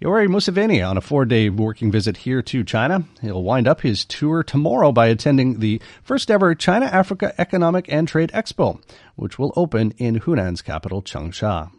[0.00, 3.02] Yoweri Museveni on a four day working visit here to China.
[3.20, 8.06] He'll wind up his tour tomorrow by attending the first ever China Africa Economic and
[8.06, 8.80] Trade Expo,
[9.16, 11.72] which will open in Hunan's capital, Changsha.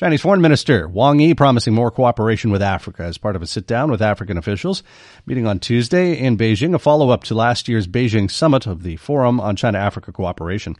[0.00, 3.66] Chinese Foreign Minister Wang Yi promising more cooperation with Africa as part of a sit
[3.66, 4.82] down with African officials.
[5.26, 8.96] Meeting on Tuesday in Beijing, a follow up to last year's Beijing summit of the
[8.96, 10.74] Forum on China Africa Cooperation.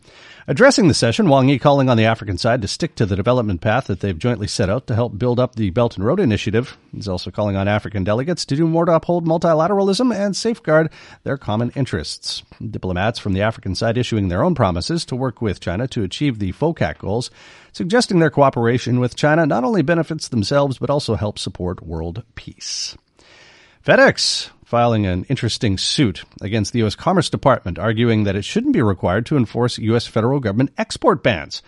[0.49, 3.61] Addressing the session, Wang Yi calling on the African side to stick to the development
[3.61, 6.79] path that they've jointly set out to help build up the Belt and Road Initiative.
[6.93, 10.91] He's also calling on African delegates to do more to uphold multilateralism and safeguard
[11.25, 12.43] their common interests.
[12.71, 16.39] Diplomats from the African side issuing their own promises to work with China to achieve
[16.39, 17.31] the FOCAC goals,
[17.73, 22.97] suggesting their cooperation with China not only benefits themselves but also helps support world peace.
[23.85, 26.95] FedEx filing an interesting suit against the U.S.
[26.95, 30.07] Commerce Department, arguing that it shouldn't be required to enforce U.S.
[30.07, 31.61] federal government export bans.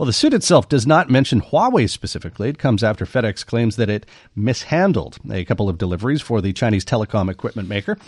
[0.00, 2.48] Well, the suit itself does not mention Huawei specifically.
[2.48, 6.86] It comes after FedEx claims that it mishandled a couple of deliveries for the Chinese
[6.86, 7.98] telecom equipment maker.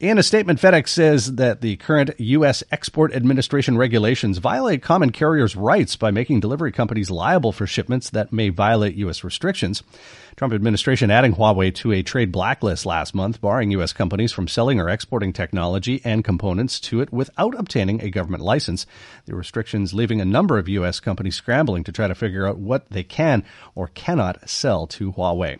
[0.00, 2.62] In a statement, FedEx says that the current U.S.
[2.72, 8.32] Export Administration regulations violate common carriers' rights by making delivery companies liable for shipments that
[8.32, 9.22] may violate U.S.
[9.22, 9.82] restrictions.
[10.36, 13.92] Trump administration adding Huawei to a trade blacklist last month, barring U.S.
[13.94, 18.86] companies from selling or exporting technology and components to it without obtaining a government license.
[19.26, 21.00] The restrictions leaving a number of U.S.
[21.00, 25.58] companies scrambling to try to figure out what they can or cannot sell to Huawei.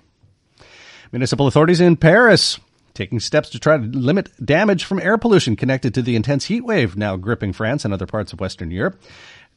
[1.12, 2.58] Municipal authorities in Paris
[2.94, 6.62] taking steps to try to limit damage from air pollution connected to the intense heat
[6.62, 9.00] wave now gripping France and other parts of Western Europe.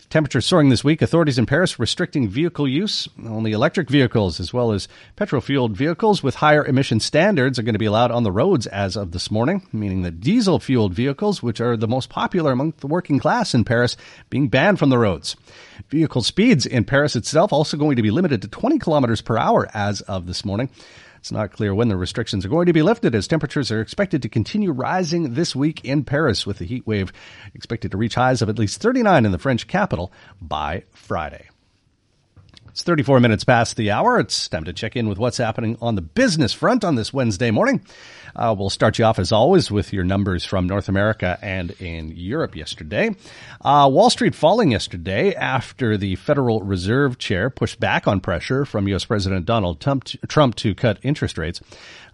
[0.09, 1.01] Temperatures soaring this week.
[1.01, 3.09] Authorities in Paris restricting vehicle use.
[3.25, 7.73] Only electric vehicles, as well as petrol fueled vehicles with higher emission standards, are going
[7.73, 11.43] to be allowed on the roads as of this morning, meaning that diesel fueled vehicles,
[11.43, 13.97] which are the most popular among the working class in Paris,
[14.29, 15.35] being banned from the roads.
[15.89, 19.67] Vehicle speeds in Paris itself also going to be limited to 20 kilometers per hour
[19.73, 20.69] as of this morning.
[21.27, 24.21] It's not clear when the restrictions are going to be lifted as temperatures are expected
[24.21, 27.11] to continue rising this week in Paris with the heat wave
[27.53, 30.09] expected to reach highs of at least 39 in the French capital
[30.41, 31.49] by Friday.
[32.69, 34.21] It's 34 minutes past the hour.
[34.21, 37.51] It's time to check in with what's happening on the business front on this Wednesday
[37.51, 37.85] morning.
[38.35, 42.13] Uh, we'll start you off as always with your numbers from North America and in
[42.15, 43.15] Europe yesterday.
[43.61, 48.87] Uh, Wall Street falling yesterday after the Federal Reserve Chair pushed back on pressure from
[48.89, 49.05] U.S.
[49.05, 51.61] President Donald Trump to cut interest rates.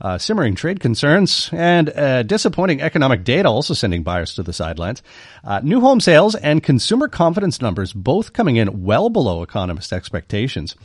[0.01, 5.01] Uh, simmering trade concerns and uh, disappointing economic data also sending buyers to the sidelines.
[5.45, 10.75] Uh, new home sales and consumer confidence numbers both coming in well below economist expectations.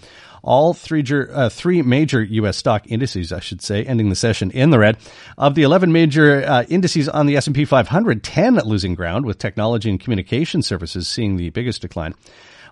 [0.42, 2.56] All three, uh, three major U.S.
[2.56, 4.98] stock indices, I should say, ending the session in the red.
[5.36, 9.90] Of the 11 major uh, indices on the S&P 500, 10 losing ground, with technology
[9.90, 12.14] and communication services seeing the biggest decline.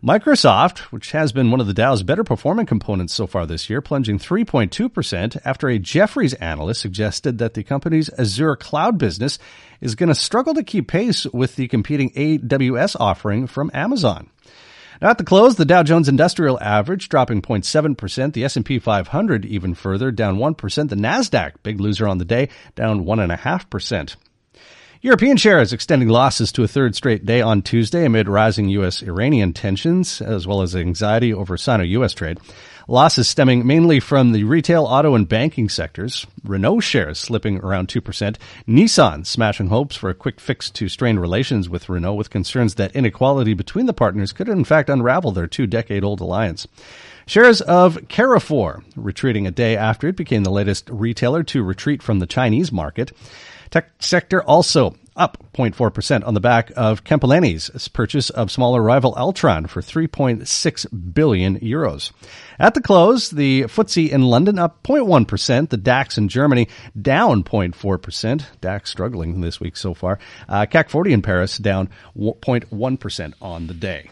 [0.02, 3.80] Microsoft, which has been one of the Dow's better performing components so far this year,
[3.80, 9.38] plunging 3.2% after a Jefferies analyst suggested that the company's Azure cloud business
[9.80, 14.28] is going to struggle to keep pace with the competing AWS offering from Amazon.
[15.00, 19.74] Now at the close, the Dow Jones Industrial Average dropping 0.7%, the S&P 500 even
[19.74, 24.16] further down 1%, the Nasdaq, big loser on the day, down 1.5%.
[25.02, 29.02] European shares extending losses to a third straight day on Tuesday amid rising U.S.
[29.02, 32.14] Iranian tensions, as well as anxiety over Sino-U.S.
[32.14, 32.38] trade.
[32.88, 36.26] Losses stemming mainly from the retail, auto, and banking sectors.
[36.42, 38.36] Renault shares slipping around 2%.
[38.66, 42.96] Nissan smashing hopes for a quick fix to strained relations with Renault with concerns that
[42.96, 46.66] inequality between the partners could in fact unravel their two decade old alliance.
[47.26, 52.20] Shares of Carrefour retreating a day after it became the latest retailer to retreat from
[52.20, 53.12] the Chinese market.
[53.70, 59.68] Tech sector also up 0.4% on the back of Capgemini's purchase of smaller rival Altran
[59.68, 62.12] for 3.6 billion euros.
[62.58, 66.68] At the close, the FTSE in London up 0.1%, the DAX in Germany
[67.00, 70.18] down 0.4%, DAX struggling this week so far.
[70.48, 74.10] Uh, CAC 40 in Paris down 0.1% on the day.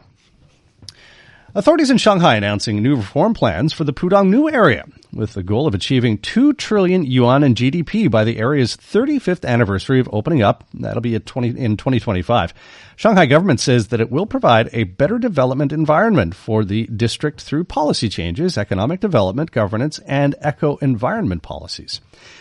[1.57, 5.69] Authorities in Shanghai announcing new reform plans for the Pudong New area with the goal
[5.69, 10.65] of achieving 2 trillion yuan in GDP by the area's 35th anniversary of opening up.
[10.75, 12.53] That'll be 20, in 2025.
[12.97, 17.63] Shanghai government says that it will provide a better development environment for the district through
[17.63, 22.01] policy changes, economic development, governance, and eco-environment policies.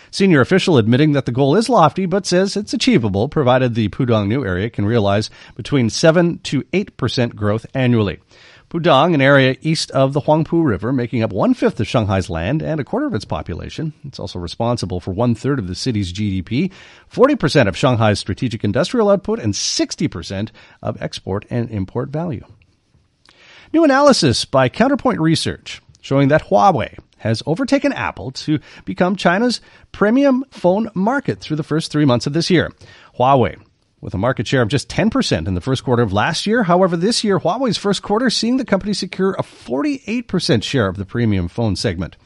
[0.10, 4.28] Senior official admitting that the goal is lofty, but says it's achievable provided the Pudong
[4.28, 8.20] new area can realize between 7 to 8% growth annually.
[8.74, 12.64] Pudong, an area east of the Huangpu River, making up one fifth of Shanghai's land
[12.64, 13.94] and a quarter of its population.
[14.04, 16.72] It's also responsible for one third of the city's GDP,
[17.14, 20.50] 40% of Shanghai's strategic industrial output, and 60%
[20.82, 22.44] of export and import value.
[23.72, 29.62] New analysis by Counterpoint Research showing that Huawei has overtaken Apple to become China's
[29.92, 32.72] premium phone market through the first three months of this year.
[33.20, 33.62] Huawei
[34.04, 36.64] with a market share of just 10% in the first quarter of last year.
[36.64, 41.06] However, this year, Huawei's first quarter seeing the company secure a 48% share of the
[41.06, 42.18] premium phone segment.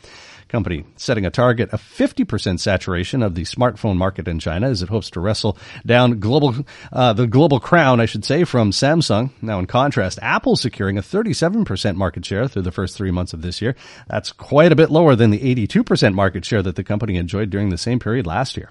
[0.47, 4.87] Company setting a target of 50% saturation of the smartphone market in China as it
[4.87, 6.55] hopes to wrestle down global,
[6.91, 9.31] uh, the global crown, I should say, from Samsung.
[9.41, 13.41] Now, in contrast, Apple securing a 37% market share through the first three months of
[13.41, 13.75] this year.
[14.07, 17.69] That's quite a bit lower than the 82% market share that the company enjoyed during
[17.69, 18.69] the same period last year.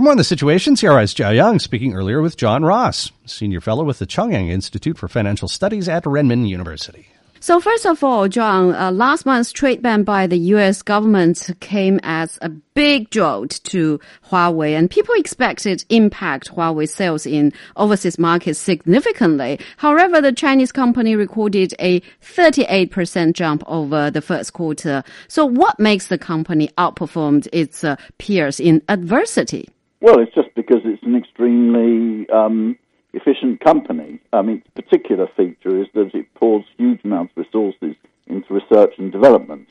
[0.00, 3.84] For more on the situation, CRI's Jia Yang speaking earlier with John Ross, senior fellow
[3.84, 7.08] with the Chongyang Institute for Financial Studies at Renmin University.
[7.40, 10.80] So first of all, John, uh, last month's trade ban by the U.S.
[10.80, 17.52] government came as a big jolt to Huawei, and people expected impact Huawei sales in
[17.76, 19.60] overseas markets significantly.
[19.76, 25.04] However, the Chinese company recorded a 38% jump over the first quarter.
[25.28, 29.68] So what makes the company outperform its uh, peers in adversity?
[30.00, 32.78] Well, it's just because it's an extremely um,
[33.12, 34.20] efficient company.
[34.32, 37.96] I mean, its particular feature is that it pours huge amounts of resources
[38.26, 39.68] into research and development.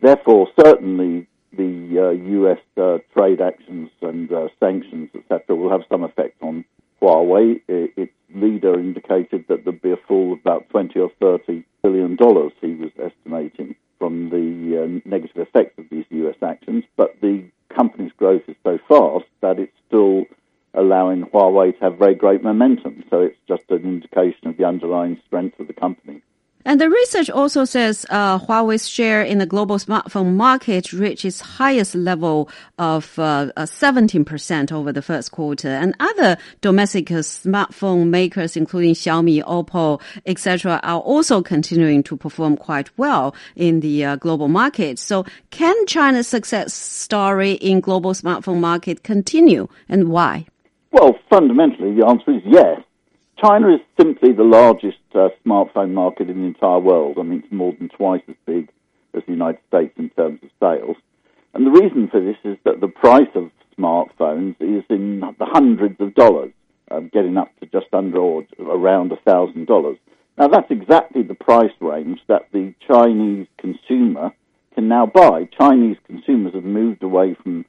[0.00, 2.58] Therefore, certainly the uh, U.S.
[2.76, 6.64] Uh, trade actions and uh, sanctions, etc., will have some effect on
[7.00, 7.60] Huawei.
[7.68, 12.16] It, its leader indicated that there'd be a fall of about 20 or 30 billion
[12.16, 16.36] dollars, he was estimating, from the uh, negative effects of these U.S.
[16.42, 16.84] actions.
[16.96, 17.44] But the
[17.74, 20.24] company's growth is so fast that it's still
[20.74, 23.04] allowing Huawei to have very great momentum.
[23.10, 26.22] So it's just an indication of the underlying strength of the company.
[26.64, 31.40] And the research also says uh, Huawei's share in the global smartphone market reached its
[31.40, 35.68] highest level of uh, 17% over the first quarter.
[35.68, 42.90] And other domestic smartphone makers, including Xiaomi, Oppo, etc., are also continuing to perform quite
[42.98, 44.98] well in the uh, global market.
[44.98, 50.46] So, can China's success story in global smartphone market continue, and why?
[50.90, 52.80] Well, fundamentally, the answer is yes.
[53.42, 57.18] China is simply the largest uh, smartphone market in the entire world.
[57.18, 58.70] I mean, it's more than twice as big
[59.14, 60.96] as the United States in terms of sales.
[61.54, 66.00] And the reason for this is that the price of smartphones is in the hundreds
[66.00, 66.52] of dollars,
[66.90, 69.98] uh, getting up to just under or around a thousand dollars.
[70.36, 74.32] Now, that's exactly the price range that the Chinese consumer
[74.74, 75.48] can now buy.
[75.58, 77.64] Chinese consumers have moved away from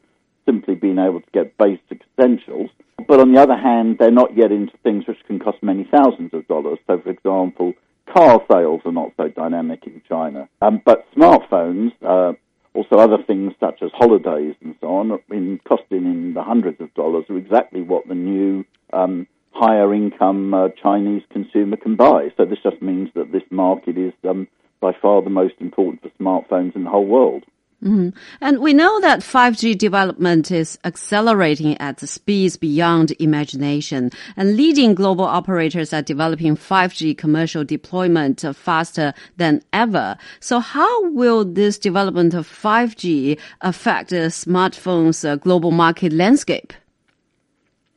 [0.46, 2.70] simply being able to get basic essentials
[3.08, 6.34] but on the other hand, they're not yet into things which can cost many thousands
[6.34, 6.80] of dollars.
[6.88, 7.74] So, for example,
[8.14, 10.50] car sales are not so dynamic in China.
[10.62, 12.34] Um, but smartphones, uh,
[12.74, 16.94] also other things such as holidays and so on, in costing in the hundreds of
[16.94, 22.32] dollars, are exactly what the new um, higher income uh, Chinese consumer can buy.
[22.38, 24.48] So this just means that this market is um,
[24.80, 27.44] by far the most important for smartphones in the whole world.
[27.84, 28.10] Mm-hmm.
[28.42, 34.12] And we know that 5G development is accelerating at speeds beyond imagination.
[34.36, 40.18] And leading global operators are developing 5G commercial deployment faster than ever.
[40.42, 46.74] So how will this development of 5G affect the smartphone's uh, global market landscape?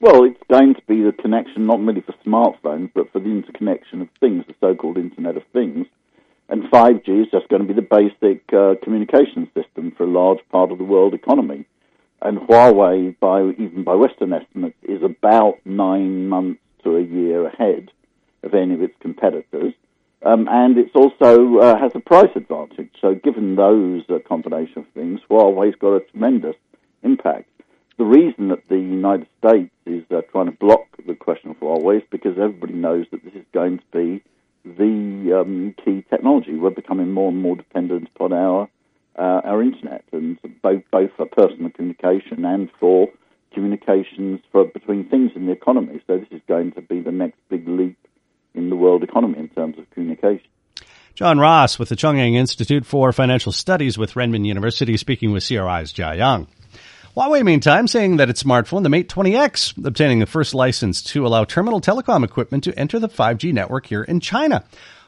[0.00, 4.02] Well, it's going to be the connection not merely for smartphones, but for the interconnection
[4.02, 5.86] of things, the so-called Internet of Things.
[6.48, 10.40] And 5G is just going to be the basic uh, communication system for a large
[10.50, 11.64] part of the world economy.
[12.20, 17.90] And Huawei, by even by Western estimates, is about nine months to a year ahead
[18.42, 19.74] of any of its competitors.
[20.24, 22.90] Um, and it also uh, has a price advantage.
[23.00, 26.54] So, given those uh, combination of things, Huawei's got a tremendous
[27.02, 27.48] impact.
[27.98, 31.98] The reason that the United States is uh, trying to block the question of Huawei
[31.98, 34.22] is because everybody knows that this is going to be
[34.64, 36.54] the um, key technology.
[36.54, 38.68] We're becoming more and more dependent upon our
[39.18, 43.08] uh, our internet, and both both for personal communication and for
[43.52, 46.00] communications for between things in the economy.
[46.06, 47.98] So this is going to be the next big leap
[48.54, 50.48] in the world economy in terms of communication.
[51.14, 55.92] John Ross with the Chongyang Institute for Financial Studies with Renmin University speaking with CRI's
[55.92, 56.46] Jia Yang.
[57.14, 61.44] Huawei, meantime, saying that its smartphone, the Mate 20X, obtaining the first license to allow
[61.44, 64.64] terminal telecom equipment to enter the 5G network here in China.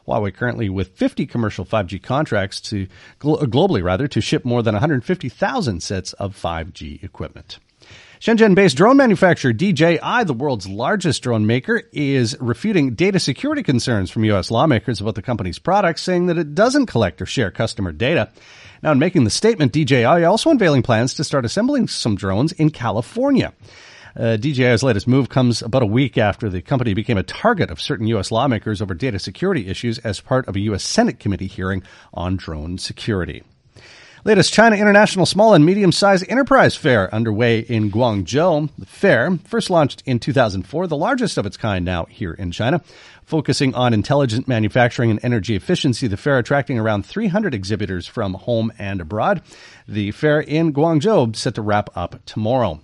[0.06, 2.88] Huawei currently with 50 commercial 5G contracts to
[3.20, 7.58] globally rather to ship more than 150,000 sets of 5G equipment.
[8.24, 14.24] Shenzhen-based drone manufacturer DJI, the world's largest drone maker, is refuting data security concerns from
[14.24, 14.50] U.S.
[14.50, 18.30] lawmakers about the company's products, saying that it doesn't collect or share customer data.
[18.82, 22.70] Now, in making the statement, DJI also unveiling plans to start assembling some drones in
[22.70, 23.52] California.
[24.16, 27.78] Uh, DJI's latest move comes about a week after the company became a target of
[27.78, 28.32] certain U.S.
[28.32, 30.82] lawmakers over data security issues as part of a U.S.
[30.82, 31.82] Senate committee hearing
[32.14, 33.42] on drone security.
[34.26, 38.70] Latest China International Small and Medium Sized Enterprise Fair underway in Guangzhou.
[38.78, 42.80] The fair, first launched in 2004, the largest of its kind now here in China.
[43.26, 48.72] Focusing on intelligent manufacturing and energy efficiency, the fair attracting around 300 exhibitors from home
[48.78, 49.42] and abroad.
[49.86, 52.80] The fair in Guangzhou set to wrap up tomorrow.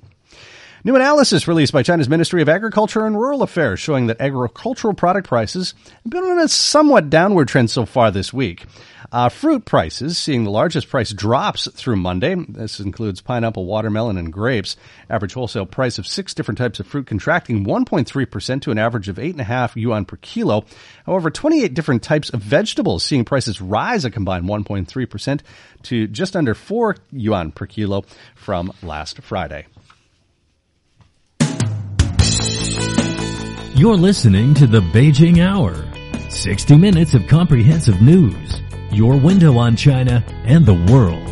[0.83, 5.29] New analysis released by China's Ministry of Agriculture and Rural Affairs showing that agricultural product
[5.29, 5.75] prices
[6.05, 8.65] have been on a somewhat downward trend so far this week.
[9.13, 12.37] Uh, fruit prices seeing the largest price drops through Monday.
[12.49, 14.77] This includes pineapple, watermelon, and grapes.
[15.09, 19.17] Average wholesale price of six different types of fruit contracting 1.3% to an average of
[19.17, 20.65] 8.5 yuan per kilo.
[21.07, 25.41] However, 28 different types of vegetables seeing prices rise a combined 1.3%
[25.83, 28.05] to just under 4 yuan per kilo
[28.37, 29.67] from last Friday.
[33.75, 35.75] You're listening to the Beijing Hour.
[36.29, 38.61] 60 minutes of comprehensive news
[38.93, 41.27] your window on China and the world.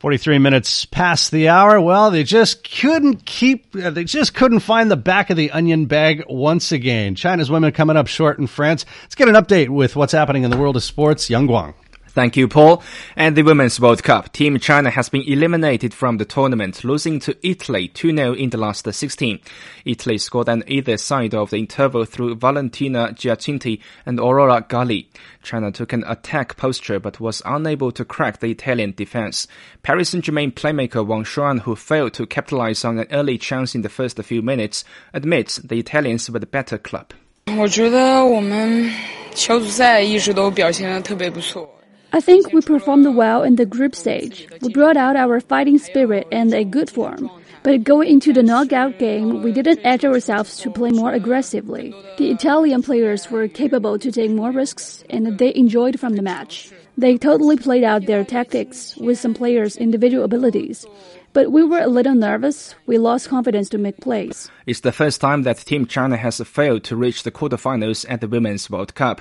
[0.00, 1.80] Forty-three minutes past the hour.
[1.80, 3.74] Well, they just couldn't keep.
[3.74, 7.14] Uh, they just couldn't find the back of the onion bag once again.
[7.14, 8.84] China's women coming up short in France.
[9.02, 11.30] Let's get an update with what's happening in the world of sports.
[11.30, 11.74] Yang Guang.
[12.14, 12.80] Thank you, Paul.
[13.16, 14.32] And the Women's World Cup.
[14.32, 18.86] Team China has been eliminated from the tournament, losing to Italy 2-0 in the last
[18.92, 19.40] 16.
[19.84, 25.10] Italy scored on either side of the interval through Valentina Giacinti and Aurora Galli.
[25.42, 29.48] China took an attack posture but was unable to crack the Italian defense.
[29.82, 33.88] Paris Saint-Germain playmaker Wang Shuang, who failed to capitalize on an early chance in the
[33.88, 37.12] first few minutes, admits the Italians were the better club.
[37.58, 38.88] 我觉得我们
[39.34, 41.68] 小组赛一直都表现得特别不错。
[42.14, 44.46] I think we performed well in the group stage.
[44.62, 47.28] We brought out our fighting spirit and a good form.
[47.64, 51.92] But going into the knockout game, we didn't edge ourselves to play more aggressively.
[52.18, 56.70] The Italian players were capable to take more risks and they enjoyed from the match.
[56.96, 60.86] They totally played out their tactics with some players' individual abilities.
[61.34, 62.76] But we were a little nervous.
[62.86, 64.48] We lost confidence to make plays.
[64.66, 68.28] It's the first time that Team China has failed to reach the quarterfinals at the
[68.28, 69.20] Women's World Cup.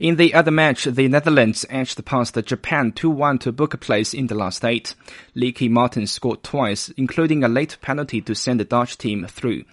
[0.00, 4.28] In the other match, the Netherlands edged past Japan 2-1 to book a place in
[4.28, 4.94] the last eight.
[5.34, 9.64] Lieke Martens scored twice, including a late penalty to send the Dutch team through.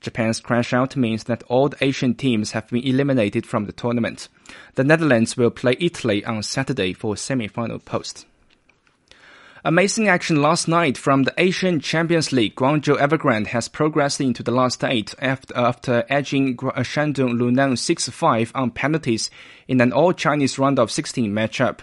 [0.00, 4.28] Japan's crash out means that all the Asian teams have been eliminated from the tournament.
[4.74, 8.26] The Netherlands will play Italy on Saturday for a semi-final post.
[9.66, 12.54] Amazing action last night from the Asian Champions League.
[12.54, 18.52] Guangzhou Evergrande has progressed into the last eight after, after edging uh, Shandong Luneng 6-5
[18.54, 19.28] on penalties
[19.66, 21.80] in an all-Chinese round of 16 matchup.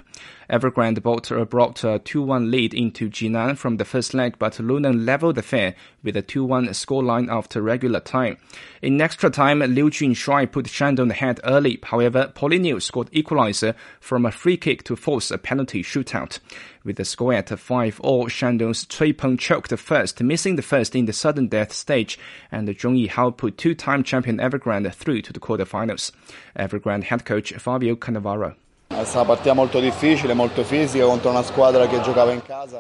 [0.50, 5.36] Evergrande brought, uh, a 2-1 lead into Jinan from the first leg, but Luneng leveled
[5.36, 8.38] the affair with a 2-1 scoreline after regular time.
[8.82, 11.80] In extra time, Liu Junshuai put Shandong ahead early.
[11.84, 16.39] However, Paulinho scored equalizer from a free kick to force a penalty shootout.
[16.84, 21.14] With the score at 5-all, Shandong's Cui Peng choked first, missing the first in the
[21.14, 22.20] sudden death stage,
[22.52, 26.12] and Zhong Yihao put two-time champion Evergrande through to the quarterfinals.
[26.58, 28.56] Evergrande head coach Fabio Cannavaro.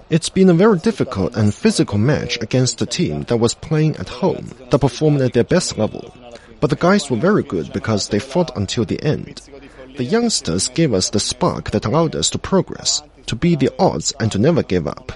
[0.09, 4.09] It's been a very difficult and physical match against a team that was playing at
[4.09, 6.13] home, that performed at their best level.
[6.59, 9.41] But the guys were very good because they fought until the end.
[9.97, 14.13] The youngsters gave us the spark that allowed us to progress, to beat the odds
[14.19, 15.11] and to never give up.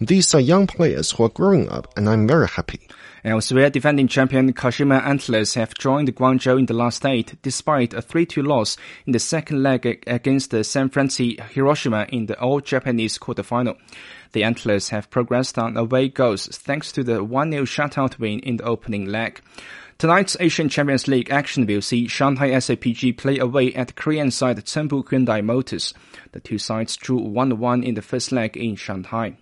[0.00, 2.80] These are young players who are growing up and I'm very happy.
[3.26, 8.46] Elsewhere, defending champion Kashima Antlers have joined Guangzhou in the last eight, despite a 3-2
[8.46, 13.78] loss in the second leg against the Sanfrecce Hiroshima in the all-Japanese quarterfinal.
[14.32, 18.64] The Antlers have progressed on away goals thanks to the 1-0 shutout win in the
[18.64, 19.40] opening leg.
[19.96, 25.04] Tonight's Asian Champions League action will see Shanghai SIPG play away at Korean side Jeonbuk
[25.04, 25.94] Hyundai Motors.
[26.32, 29.38] The two sides drew 1-1 in the first leg in Shanghai.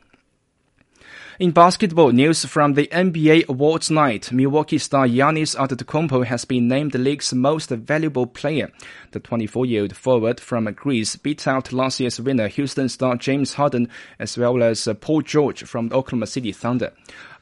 [1.43, 6.93] In basketball news from the NBA awards night, Milwaukee star Giannis Antetokounmpo has been named
[6.93, 8.71] the league's most valuable player.
[9.11, 13.89] The 24-year-old forward from Greece beat out last year's winner Houston star James Harden
[14.21, 16.93] as well as uh, Paul George from the Oklahoma City Thunder.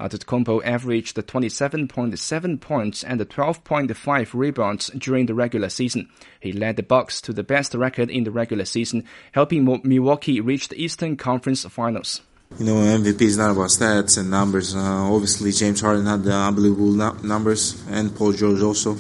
[0.01, 6.09] Antetokounmpo averaged 27.7 points and 12.5 rebounds during the regular season.
[6.41, 10.69] He led the Bucks to the best record in the regular season, helping Milwaukee reach
[10.69, 12.23] the Eastern Conference Finals.
[12.59, 14.75] You know, MVP is not about stats and numbers.
[14.75, 16.93] Uh, obviously, James Harden had the unbelievable
[17.23, 18.99] numbers, and Paul George also.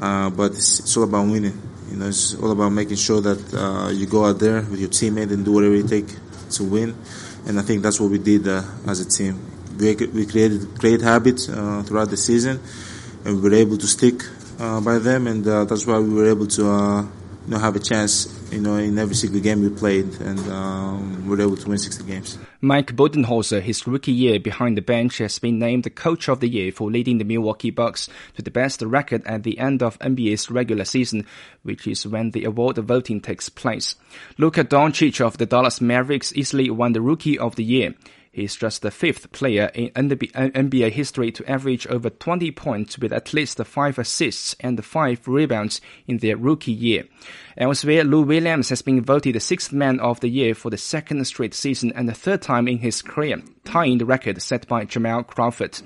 [0.00, 1.56] Uh, but it's, it's, all about winning.
[1.92, 4.88] You know, it's all about making sure that uh, you go out there with your
[4.88, 6.08] teammate and do whatever you take
[6.50, 6.96] to win.
[7.46, 9.38] And I think that's what we did uh, as a team.
[9.78, 12.58] We, we created great habits uh, throughout the season,
[13.24, 14.22] and we were able to stick
[14.58, 17.08] uh, by them, and that's why we were able to
[17.48, 21.26] you know, have a chance, you know, in every single game we played, and um,
[21.26, 22.36] we were able to win 60 games.
[22.60, 26.48] Mike Budenholzer, his rookie year behind the bench, has been named the Coach of the
[26.48, 30.50] Year for leading the Milwaukee Bucks to the best record at the end of NBA's
[30.50, 31.24] regular season,
[31.62, 33.94] which is when the award voting takes place.
[34.36, 37.94] Luka Doncic of the Dallas Mavericks easily won the Rookie of the Year.
[38.30, 43.32] He's just the fifth player in NBA history to average over 20 points with at
[43.32, 47.04] least five assists and five rebounds in their rookie year.
[47.56, 51.24] Elsewhere, Lou Williams has been voted the sixth man of the year for the second
[51.24, 55.24] straight season and the third time in his career, tying the record set by Jamal
[55.24, 55.80] Crawford.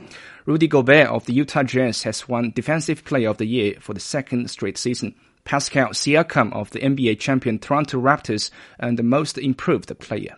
[0.44, 4.00] Rudy Gobert of the Utah Jazz has won Defensive Player of the Year for the
[4.00, 5.14] second straight season.
[5.44, 10.36] Pascal Siakam of the NBA champion Toronto Raptors earned the Most Improved Player.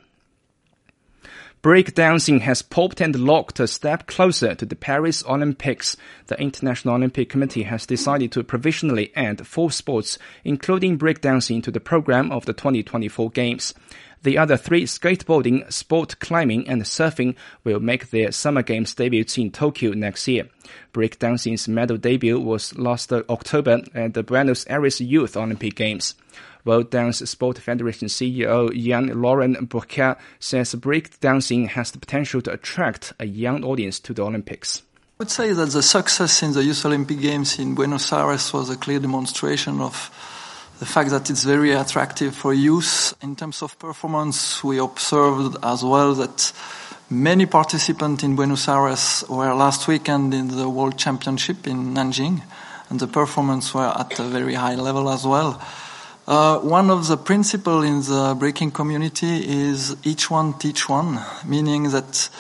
[1.65, 5.97] Breakdancing has popped and locked a step closer to the Paris Olympics.
[6.27, 11.81] The International Olympic Committee has decided to provisionally add four sports, including breakdancing, to the
[11.81, 13.73] program of the 2024 Games.
[14.25, 17.35] The other three, skateboarding, sport climbing, and surfing,
[17.65, 20.51] will make their Summer Games debuts in Tokyo next year.
[20.93, 26.15] Breakdancing's medal debut was last October at the Buenos Aires Youth Olympic Games.
[26.65, 33.13] World Dance Sport Federation CEO Jan Laurent Bourcaert says breakdancing has the potential to attract
[33.21, 34.83] a young audience to the Olympics.
[34.97, 38.71] I would say that the success in the Youth Olympic Games in Buenos Aires was
[38.71, 40.11] a clear demonstration of
[40.81, 43.15] the fact that it's very attractive for youth.
[43.23, 46.53] In terms of performance, we observed as well that
[47.09, 52.43] many participants in Buenos Aires were last weekend in the World Championship in Nanjing,
[52.91, 55.63] and the performance were at a very high level as well.
[56.27, 61.91] Uh, one of the principles in the breaking community is each one teach one, meaning
[61.91, 62.31] that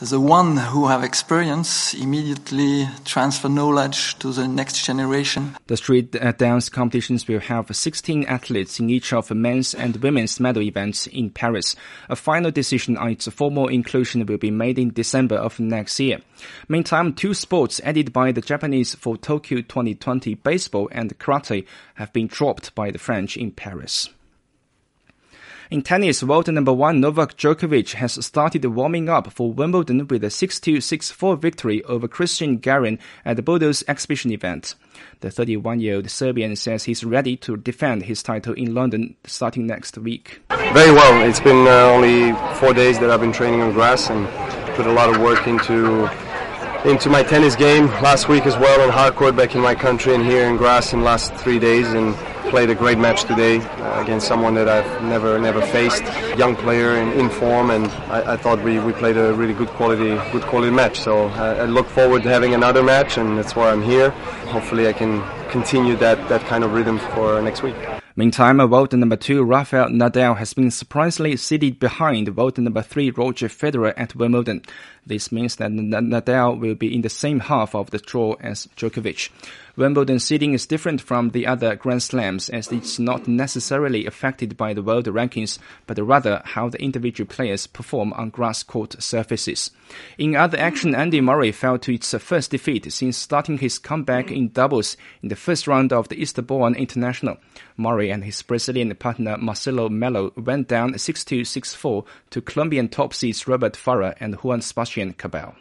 [0.00, 5.56] the one who have experience immediately transfer knowledge to the next generation.
[5.68, 10.38] The street dance competitions will have 16 athletes in each of the men's and women's
[10.38, 11.76] medal events in Paris.
[12.10, 16.18] A final decision on its formal inclusion will be made in December of next year.
[16.68, 22.26] Meantime, two sports added by the Japanese for Tokyo 2020, baseball and karate, have been
[22.26, 24.10] dropped by the French in Paris.
[25.68, 30.28] In tennis, world number one Novak Djokovic has started warming up for Wimbledon with a
[30.28, 34.76] 6-2, 6-4 victory over Christian Garin at the Bordeaux exhibition event.
[35.20, 40.40] The 31-year-old Serbian says he's ready to defend his title in London starting next week.
[40.50, 41.28] Very well.
[41.28, 44.28] It's been uh, only four days that I've been training on grass and
[44.76, 46.08] put a lot of work into
[46.86, 50.14] into my tennis game last week as well on hard court back in my country
[50.14, 52.14] and here in grass in the last three days and
[52.48, 56.04] played a great match today uh, against someone that I've never never faced.
[56.38, 59.68] Young player in, in form, and I, I, thought we, we played a really good
[59.70, 61.00] quality good quality match.
[61.00, 64.10] So I, I look forward to having another match, and that's why I'm here.
[64.54, 67.74] Hopefully, I can continue that that kind of rhythm for next week.
[68.18, 73.46] Meantime, world number two Rafael Nadal has been surprisingly seated behind world number three Roger
[73.46, 74.62] Federer at Wimbledon.
[75.04, 79.28] This means that Nadal will be in the same half of the draw as Djokovic.
[79.76, 84.72] Wimbledon seeding is different from the other Grand Slams as it's not necessarily affected by
[84.72, 89.70] the world rankings, but rather how the individual players perform on grass court surfaces.
[90.16, 94.48] In other action, Andy Murray fell to its first defeat since starting his comeback in
[94.48, 97.36] doubles in the first round of the Eastbourne International.
[97.76, 103.46] Murray and his Brazilian partner Marcelo Melo went down 6-2, 6-4 to Colombian top seeds
[103.46, 105.54] Robert Farah and Juan Sebastian Cabal.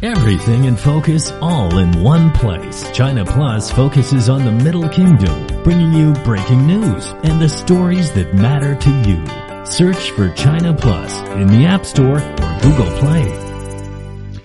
[0.00, 2.90] Everything in focus all in one place.
[2.92, 8.34] China Plus focuses on the Middle Kingdom, bringing you breaking news and the stories that
[8.34, 9.64] matter to you.
[9.64, 14.40] Search for China Plus in the App Store or Google Play.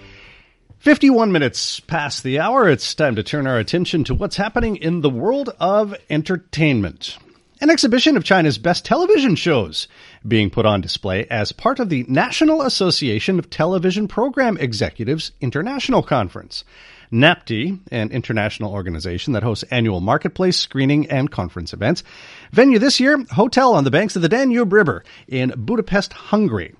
[0.79, 2.69] 51 minutes past the hour.
[2.69, 7.17] It's time to turn our attention to what's happening in the world of entertainment.
[7.59, 9.87] An exhibition of China's best television shows
[10.27, 16.03] being put on display as part of the National Association of Television Program Executives International
[16.03, 16.63] Conference.
[17.11, 22.03] NATPE, an international organization that hosts annual marketplace, screening, and conference events.
[22.51, 26.75] Venue this year, hotel on the banks of the Danube River in Budapest, Hungary.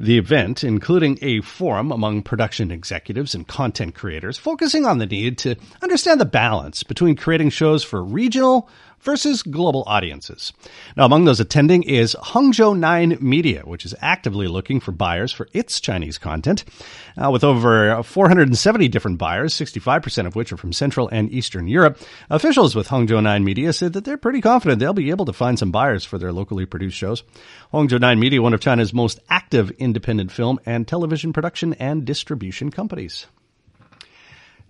[0.00, 5.36] The event, including a forum among production executives and content creators, focusing on the need
[5.38, 8.70] to understand the balance between creating shows for regional,
[9.00, 10.52] versus global audiences.
[10.96, 15.48] Now, among those attending is Hangzhou 9 Media, which is actively looking for buyers for
[15.52, 16.64] its Chinese content.
[17.16, 21.98] Uh, with over 470 different buyers, 65% of which are from Central and Eastern Europe,
[22.28, 25.58] officials with Hangzhou 9 Media said that they're pretty confident they'll be able to find
[25.58, 27.22] some buyers for their locally produced shows.
[27.72, 32.70] Hangzhou 9 Media, one of China's most active independent film and television production and distribution
[32.70, 33.26] companies.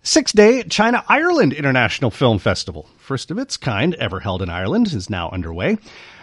[0.02, 4.86] Six day China Ireland International Film Festival, first of its kind ever held in Ireland,
[4.86, 5.76] is now underway.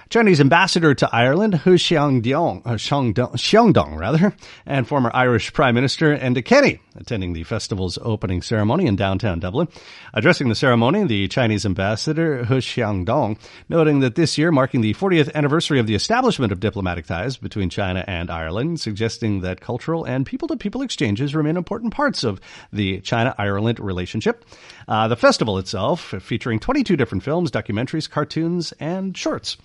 [0.09, 4.33] Chinese ambassador to Ireland, Hu Xiangdong, uh, Xiaodong, rather,
[4.65, 9.67] and former Irish Prime Minister Enda Kenny, attending the festival's opening ceremony in downtown Dublin.
[10.13, 13.37] Addressing the ceremony, the Chinese ambassador, Hu Xiangdong
[13.67, 17.69] noting that this year marking the 40th anniversary of the establishment of diplomatic ties between
[17.69, 22.39] China and Ireland, suggesting that cultural and people-to-people exchanges remain important parts of
[22.71, 24.45] the China-Ireland relationship.
[24.87, 29.57] Uh, the festival itself, featuring 22 different films, documentaries, cartoons, and shorts.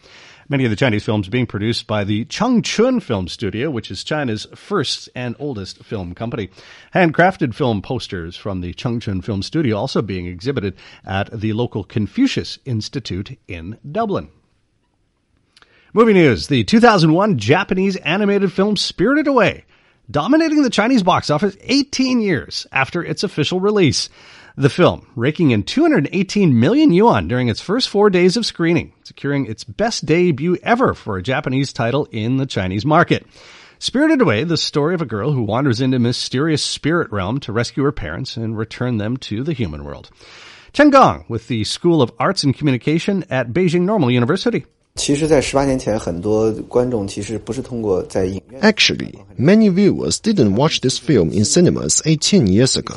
[0.53, 4.46] Many of the Chinese films being produced by the Changchun Film Studio, which is China's
[4.55, 6.50] first and oldest film company.
[6.94, 10.76] Handcrafted film posters from the Changchun Film Studio also being exhibited
[11.07, 14.28] at the local Confucius Institute in Dublin.
[15.94, 16.48] Movie news.
[16.48, 19.64] The 2001 Japanese animated film Spirited Away,
[20.11, 24.11] dominating the Chinese box office 18 years after its official release.
[24.57, 29.46] The film, raking in 218 million yuan during its first four days of screening, securing
[29.46, 33.26] its best debut ever for a Japanese title in the Chinese market.
[33.78, 37.53] Spirited Away, the story of a girl who wanders into a mysterious spirit realm to
[37.53, 40.11] rescue her parents and return them to the human world.
[40.74, 44.66] Chen Gong with the School of Arts and Communication at Beijing Normal University.
[48.61, 52.95] Actually, many viewers didn't watch this film in cinemas 18 years ago.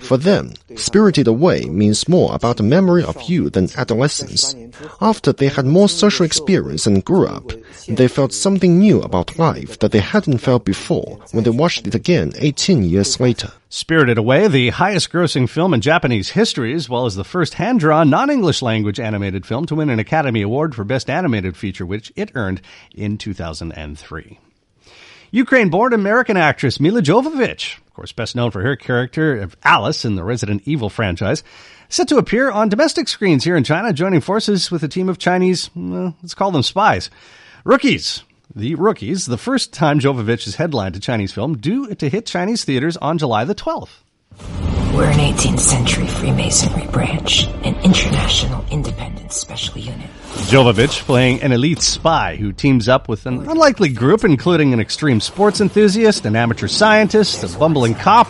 [0.00, 4.54] For them, Spirited Away means more about the memory of youth and adolescence.
[5.00, 7.52] After they had more social experience and grew up,
[7.86, 11.94] they felt something new about life that they hadn't felt before when they watched it
[11.94, 13.52] again 18 years later.
[13.70, 17.80] Spirited Away, the highest grossing film in Japanese history, as well as the first hand
[17.80, 21.84] drawn, non English language animated film to win an Academy Award for Best Animated Feature,
[21.84, 22.62] which it earned
[22.94, 24.38] in 2003.
[25.30, 30.06] Ukraine born American actress Milla Jovovich, of course, best known for her character of Alice
[30.06, 31.44] in the Resident Evil franchise,
[31.90, 35.18] set to appear on domestic screens here in China, joining forces with a team of
[35.18, 37.10] Chinese, well, let's call them spies.
[37.64, 38.22] Rookies,
[38.58, 42.64] the Rookies, the first time Jovovich has headlined a Chinese film, due to hit Chinese
[42.64, 44.00] theaters on July the 12th.
[44.92, 50.10] We're an 18th century Freemasonry branch, an international independent special unit.
[50.50, 55.20] Jovovich playing an elite spy who teams up with an unlikely group, including an extreme
[55.20, 58.28] sports enthusiast, an amateur scientist, a bumbling cop,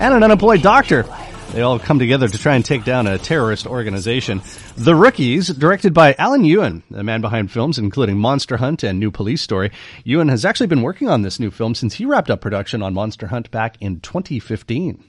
[0.00, 1.06] and an unemployed doctor.
[1.52, 4.40] They all come together to try and take down a terrorist organization.
[4.74, 9.10] The Rookies, directed by Alan Yuen, the man behind films including Monster Hunt and New
[9.10, 9.70] Police Story.
[10.02, 12.94] Ewan has actually been working on this new film since he wrapped up production on
[12.94, 15.04] Monster Hunt back in 2015.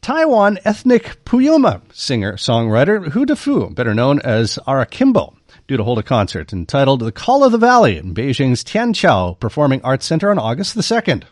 [0.00, 5.36] Taiwan ethnic Puyuma singer songwriter Hu Defu, better known as Arakimbo,
[5.68, 9.82] due to hold a concert entitled The Call of the Valley in Beijing's Tianqiao Performing
[9.84, 11.22] Arts Center on August the 2nd.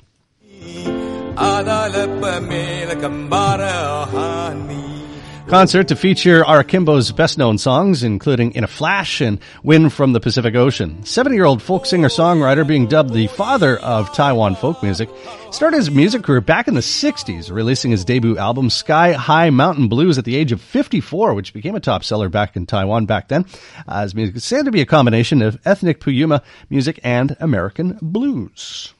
[5.48, 10.20] Concert to feature Arakimbo's best known songs, including In a Flash and Wind from the
[10.20, 11.02] Pacific Ocean.
[11.02, 15.08] 70 year old folk singer songwriter, being dubbed the father of Taiwan folk music,
[15.50, 19.88] started his music career back in the 60s, releasing his debut album Sky High Mountain
[19.88, 23.28] Blues at the age of 54, which became a top seller back in Taiwan back
[23.28, 23.46] then.
[23.88, 27.98] Uh, his music is said to be a combination of ethnic Puyuma music and American
[28.02, 28.92] blues.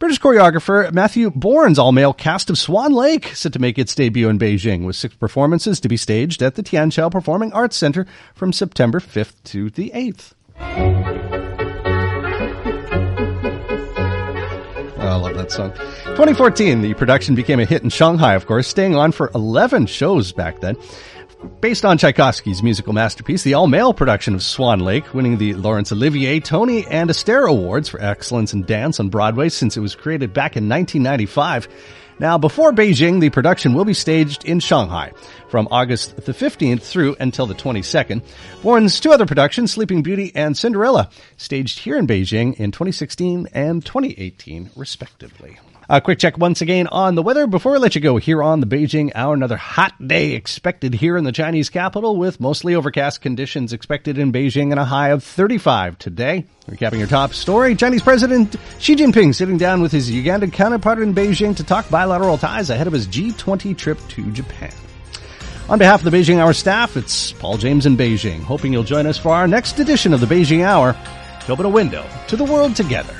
[0.00, 4.38] British choreographer Matthew Bourne's all-male cast of Swan Lake set to make its debut in
[4.38, 8.98] Beijing with six performances to be staged at the Tianqiao Performing Arts Center from September
[8.98, 10.32] 5th to the 8th.
[14.96, 15.72] Oh, I love that song.
[16.04, 20.32] 2014, the production became a hit in Shanghai, of course, staying on for 11 shows
[20.32, 20.76] back then.
[21.60, 26.40] Based on Tchaikovsky's musical masterpiece, the all-male production of Swan Lake, winning the Laurence Olivier,
[26.40, 30.56] Tony, and Astaire Awards for excellence in dance on Broadway since it was created back
[30.56, 31.68] in 1995.
[32.18, 35.12] Now, before Beijing, the production will be staged in Shanghai
[35.48, 38.22] from August the 15th through until the 22nd.
[38.62, 43.84] Warren's two other productions, Sleeping Beauty and Cinderella, staged here in Beijing in 2016 and
[43.84, 45.58] 2018, respectively.
[45.92, 48.60] A quick check once again on the weather before we let you go here on
[48.60, 49.34] the Beijing Hour.
[49.34, 54.30] Another hot day expected here in the Chinese capital with mostly overcast conditions expected in
[54.30, 56.46] Beijing and a high of 35 today.
[56.68, 61.12] Recapping your top story, Chinese President Xi Jinping sitting down with his Ugandan counterpart in
[61.12, 64.72] Beijing to talk bilateral ties ahead of his G20 trip to Japan.
[65.68, 69.08] On behalf of the Beijing Hour staff, it's Paul James in Beijing, hoping you'll join
[69.08, 70.92] us for our next edition of the Beijing Hour.
[71.46, 73.16] To open a window to the world together.